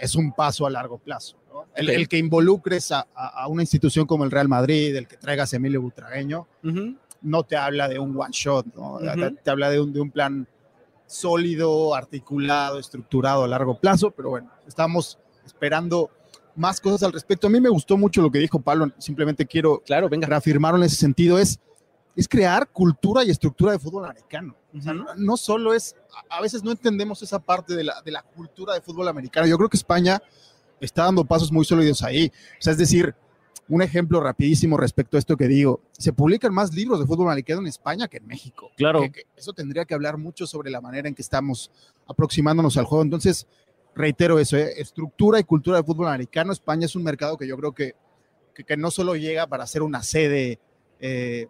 [0.00, 1.36] es un paso a largo plazo.
[1.74, 3.06] El, que involucres a,
[3.48, 6.46] una institución como el Real Madrid, el que traigas a Emilio Butragueño,
[7.20, 8.66] no te habla de un one shot,
[9.42, 10.48] te, habla de un, de un plan
[11.06, 16.10] sólido, articulado, estructurado a largo plazo, pero bueno, estamos esperando
[16.58, 17.46] más cosas al respecto.
[17.46, 20.26] A mí me gustó mucho lo que dijo Pablo, simplemente quiero claro, venga.
[20.26, 21.60] reafirmarlo en ese sentido, es
[22.18, 24.56] es crear cultura y estructura de fútbol americano.
[25.16, 25.94] no, solo es,
[26.28, 29.46] a veces no entendemos esa parte de la, de la cultura de fútbol americano.
[29.46, 30.20] Yo creo que España
[30.80, 32.32] está dando pasos muy sólidos ahí.
[32.58, 33.14] O sea, es decir,
[33.68, 37.60] un ejemplo rapidísimo respecto a esto que digo, se publican más libros de fútbol americano
[37.60, 38.72] en España que en México.
[38.76, 39.00] Claro.
[39.36, 41.70] eso tendría que hablar mucho sobre la manera en que estamos
[42.08, 43.04] aproximándonos al juego.
[43.04, 43.46] Entonces,
[43.98, 44.72] reitero eso, ¿eh?
[44.76, 46.52] estructura y cultura de fútbol americano.
[46.52, 47.94] España es un mercado que yo creo que,
[48.54, 50.58] que, no solo llega para ser una sede
[51.00, 51.48] eh,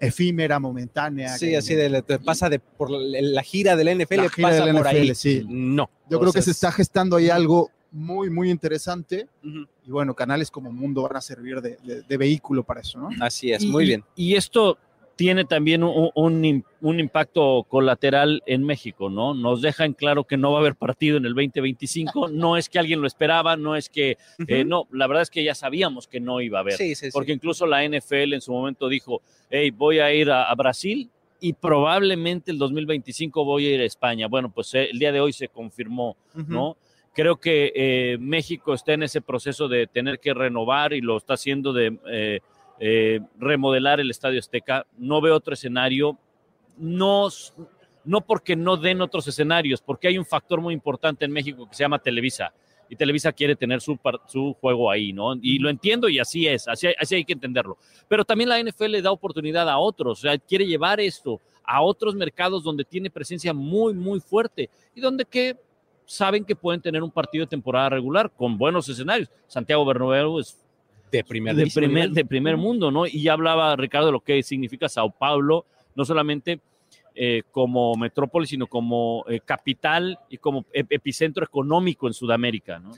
[0.00, 1.36] efímera, momentánea.
[1.36, 4.88] Sí, así de, pasa de por la gira del NFL, la gira pasa del por
[4.88, 5.14] ahí.
[5.14, 5.44] Sí.
[5.46, 5.90] No.
[6.10, 9.28] Yo creo que se está gestando ahí algo muy, muy interesante.
[9.42, 13.10] Y bueno, canales como Mundo van a servir de, de, vehículo para eso, ¿no?
[13.20, 14.04] Así es, muy bien.
[14.14, 14.78] Y esto
[15.16, 19.32] tiene también un, un, impacto colateral en México, ¿no?
[19.32, 22.28] Nos deja en claro que no va a haber partido en el 2025.
[22.36, 25.42] No es que alguien lo esperaba, no es que, eh, no, la verdad es que
[25.42, 26.78] ya sabíamos que no iba a haber.
[27.12, 31.10] porque incluso la NFL en su momento dijo, hey, voy a ir a, Brasil
[31.40, 34.28] y probablemente el 2025 voy a ir a España.
[34.28, 36.76] Bueno, pues eh, el día de hoy se confirmó, ¿no?
[37.16, 41.32] Creo que eh, México está en ese proceso de tener que renovar y lo está
[41.32, 42.40] haciendo de eh,
[43.38, 44.86] remodelar el Estadio Azteca.
[44.98, 46.18] No veo otro escenario,
[46.76, 47.28] no,
[48.04, 51.74] no porque no den otros escenarios, porque hay un factor muy importante en México que
[51.74, 52.52] se llama Televisa.
[52.88, 55.34] Y Televisa quiere tener su, su juego ahí, ¿no?
[55.42, 57.78] Y lo entiendo y así es, así, así hay que entenderlo.
[58.06, 61.82] Pero también la NFL le da oportunidad a otros, o sea, quiere llevar esto a
[61.82, 65.56] otros mercados donde tiene presencia muy, muy fuerte y donde que
[66.04, 69.28] saben que pueden tener un partido de temporada regular con buenos escenarios.
[69.48, 70.56] Santiago Bernabéu es
[71.10, 73.06] de primer, de primer, de primer mundo, ¿no?
[73.06, 76.60] Y ya hablaba Ricardo de lo que significa Sao Paulo, no solamente
[77.18, 82.92] eh, como metrópoli, sino como eh, capital y como epicentro económico en Sudamérica, ¿no?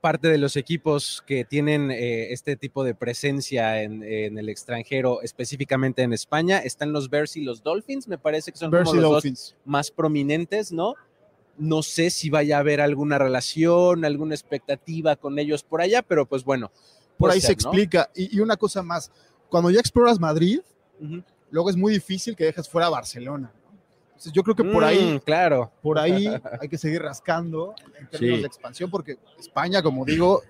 [0.00, 5.20] Parte de los equipos que tienen eh, este tipo de presencia en, en, el extranjero,
[5.20, 9.22] específicamente en España, están los Bears y los Dolphins, me parece que son como los
[9.22, 10.94] dos más prominentes, ¿no?
[11.58, 16.24] No sé si vaya a haber alguna relación, alguna expectativa con ellos por allá, pero
[16.24, 16.70] pues bueno.
[17.18, 18.10] Por ahí se explica.
[18.14, 19.10] Y, y, una cosa más,
[19.48, 20.60] cuando ya exploras Madrid,
[21.00, 23.50] uh -huh luego es muy difícil que dejes fuera Barcelona.
[24.08, 25.70] Entonces yo creo que por ahí, mm, claro.
[25.82, 26.26] por ahí
[26.60, 28.42] hay que seguir rascando en términos sí.
[28.42, 30.42] de expansión, porque España, como digo,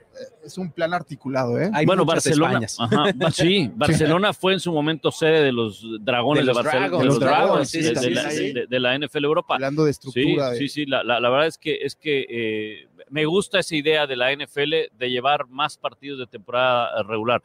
[0.45, 1.61] es un plan articulado.
[1.61, 1.69] ¿eh?
[1.75, 6.47] Hay bueno, Barcelona, ajá, sí, Barcelona fue en su momento sede de los dragones de,
[6.47, 9.55] los de Barcelona, Dragons, de los Dragons, de, de, la, de, la, NFL Europa.
[9.55, 10.53] Hablando de estructura.
[10.53, 13.75] Sí, sí, sí la, la, la, verdad es que, es que eh, me gusta esa
[13.75, 17.43] idea de la NFL de llevar más partidos de temporada regular.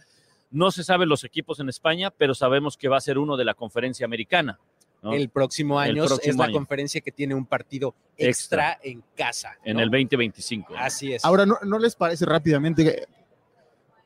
[0.50, 3.46] No se saben los equipos en España, pero sabemos que va a ser uno de
[3.46, 4.60] la conferencia americana.
[5.02, 5.14] ¿no?
[5.14, 6.54] El próximo año el próximo es la año.
[6.54, 8.90] conferencia que tiene un partido extra, extra.
[8.92, 9.56] en casa.
[9.64, 9.72] ¿no?
[9.72, 10.76] En el 2025.
[10.78, 11.26] Así es.
[11.26, 13.06] Ahora, ¿no, ¿no, les parece rápidamente que,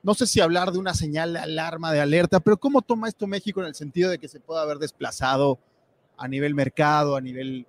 [0.03, 3.25] no sé si hablar de una señal de alarma, de alerta, pero cómo toma esto
[3.27, 5.59] México en el sentido de que se pueda haber desplazado
[6.17, 7.65] a nivel mercado, a nivel...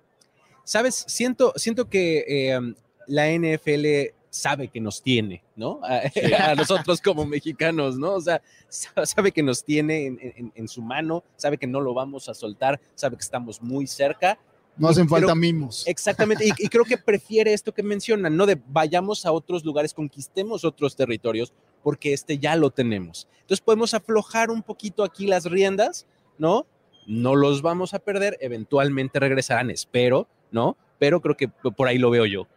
[0.63, 2.75] Sabes, siento, siento que eh,
[3.07, 5.79] la NFL sabe que nos tiene, ¿no?
[5.83, 6.21] A, sí.
[6.33, 8.13] a, nosotros como mexicanos, ¿no?
[8.13, 11.93] O sea, sabe que nos tiene en, en, en, su mano, sabe que no lo
[11.93, 14.37] vamos a soltar, sabe que estamos muy cerca.
[14.77, 15.87] No hacen falta mimos.
[15.87, 18.45] Exactamente, y, y, creo que prefiere esto que mencionan, ¿no?
[18.45, 21.51] De vayamos a otros lugares, conquistemos otros territorios,
[21.81, 23.27] porque este ya lo tenemos.
[23.41, 26.05] Entonces podemos aflojar un poquito aquí las riendas,
[26.37, 26.67] ¿no?
[27.07, 30.77] No los vamos a perder, eventualmente regresarán, espero, ¿no?
[30.99, 32.47] Pero creo que por ahí lo veo yo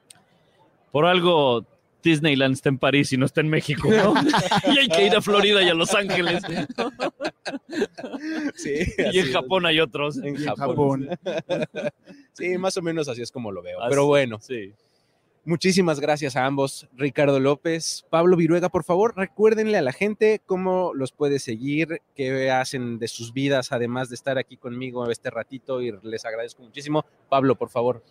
[0.93, 1.65] por algo
[2.03, 4.15] Disneyland está en París y no está en México, ¿no?
[4.75, 6.43] y hay que ir a Florida y a Los Ángeles.
[8.55, 8.79] sí,
[9.13, 10.19] y en Japón hay otros.
[10.19, 11.09] En Japón.
[12.33, 13.81] sí, más o menos así es como lo veo.
[13.81, 14.73] Así, Pero bueno, sí.
[15.45, 20.93] Muchísimas gracias a ambos, Ricardo López, Pablo Viruega, por favor, recuérdenle a la gente cómo
[20.95, 25.81] los puede seguir, qué hacen de sus vidas, además de estar aquí conmigo este ratito
[25.81, 27.07] y les agradezco muchísimo.
[27.31, 28.05] Pablo, por favor.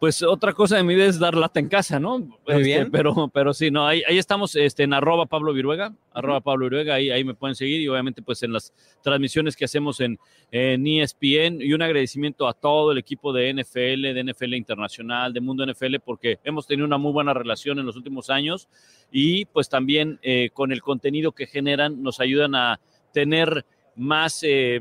[0.00, 2.18] Pues otra cosa de mi vida es dar lata en casa, ¿no?
[2.18, 2.90] Muy este, bien.
[2.90, 5.94] Pero, pero sí, no, ahí, ahí estamos este, en arroba Pablo Viruega.
[6.14, 9.64] Arroba Pablo Viruega, ahí, ahí me pueden seguir y obviamente pues en las transmisiones que
[9.64, 10.18] hacemos en,
[10.50, 15.40] en ESPN y un agradecimiento a todo el equipo de NFL, de NFL Internacional, de
[15.40, 18.68] Mundo NFL, porque hemos tenido una muy buena relación en los últimos años.
[19.10, 22.80] Y pues también eh, con el contenido que generan nos ayudan a
[23.12, 23.64] tener
[23.96, 24.80] más, eh,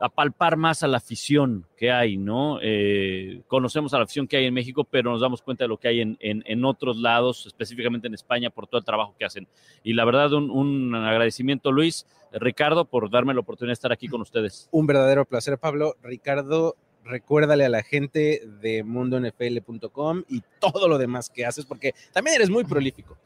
[0.00, 2.58] a palpar más a la afición que hay, ¿no?
[2.62, 5.78] Eh, conocemos a la afición que hay en México, pero nos damos cuenta de lo
[5.78, 9.24] que hay en, en, en, otros lados, específicamente en España, por todo el trabajo que
[9.24, 9.46] hacen.
[9.82, 14.08] Y la verdad, un, un agradecimiento, Luis, Ricardo, por darme la oportunidad de estar aquí
[14.08, 14.68] con ustedes.
[14.72, 15.94] Un verdadero placer, Pablo.
[16.02, 22.36] Ricardo, recuérdale a la gente de mundonfl.com y todo lo demás que haces, porque también
[22.36, 23.16] eres muy prolífico.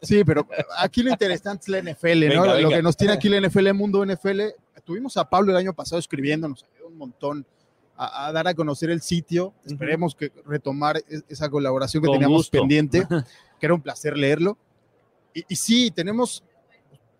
[0.00, 0.46] Sí, pero
[0.78, 2.42] aquí lo interesante es la NFL, venga, ¿no?
[2.42, 2.60] Venga.
[2.60, 4.40] Lo que nos tiene aquí la NFL, Mundo NFL.
[4.84, 7.46] Tuvimos a Pablo el año pasado escribiéndonos un montón
[7.96, 9.54] a, a dar a conocer el sitio.
[9.64, 12.58] Esperemos que retomar esa colaboración que Con teníamos gusto.
[12.58, 13.06] pendiente,
[13.60, 14.58] que era un placer leerlo.
[15.32, 16.44] Y, y sí, tenemos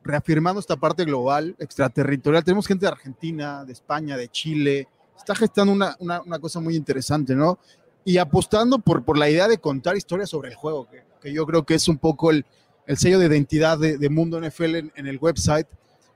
[0.03, 2.45] reafirmando esta parte global, extraterritorial.
[2.45, 6.77] Tenemos gente de Argentina, de España, de Chile, está gestando una, una, una, cosa muy
[6.77, 7.59] interesante, ¿no?
[8.05, 11.47] Y apostando por, por la idea de contar historias sobre el juego, que, que yo
[11.47, 12.45] creo que es un poco el,
[12.87, 15.67] el sello de identidad de, de Mundo NFL en, en, el website,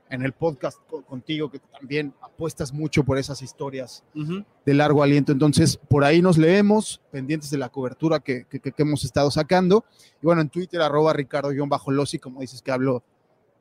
[0.09, 4.45] en el podcast contigo, que también apuestas mucho por esas historias uh -huh.
[4.65, 5.31] de largo aliento.
[5.31, 9.85] Entonces, por ahí nos leemos, pendientes de la cobertura que, que, que hemos estado sacando.
[10.21, 13.03] Y bueno, en Twitter, arroba ricardo-losi, como dices que hablo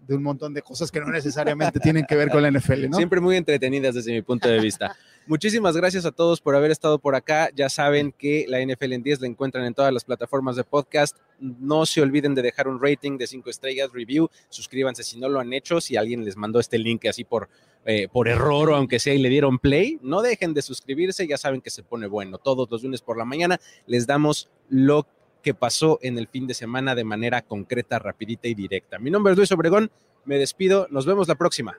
[0.06, 2.96] de un montón de cosas que no necesariamente tienen que ver con la NFL, ¿no?
[2.96, 4.96] Siempre muy entretenidas desde mi punto de vista.
[5.28, 7.50] Muchísimas gracias a todos por haber estado por acá.
[7.54, 11.18] Ya saben que la NFL en 10 la encuentran en todas las plataformas de podcast.
[11.38, 14.30] No se olviden de dejar un rating de 5 estrellas, review.
[14.48, 15.82] Suscríbanse si no lo han hecho.
[15.82, 17.50] Si alguien les mandó este link así por,
[17.84, 21.26] eh, por error o aunque sea y le dieron play, no dejen de suscribirse.
[21.26, 22.38] Ya saben que se pone bueno.
[22.38, 25.06] Todos los lunes por la mañana les damos lo
[25.42, 28.98] que pasó en el fin de semana de manera concreta, rapidita y directa.
[28.98, 29.90] Mi nombre es Luis Obregón,
[30.24, 31.78] me despido, nos vemos la próxima.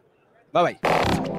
[0.54, 1.39] Bye bye.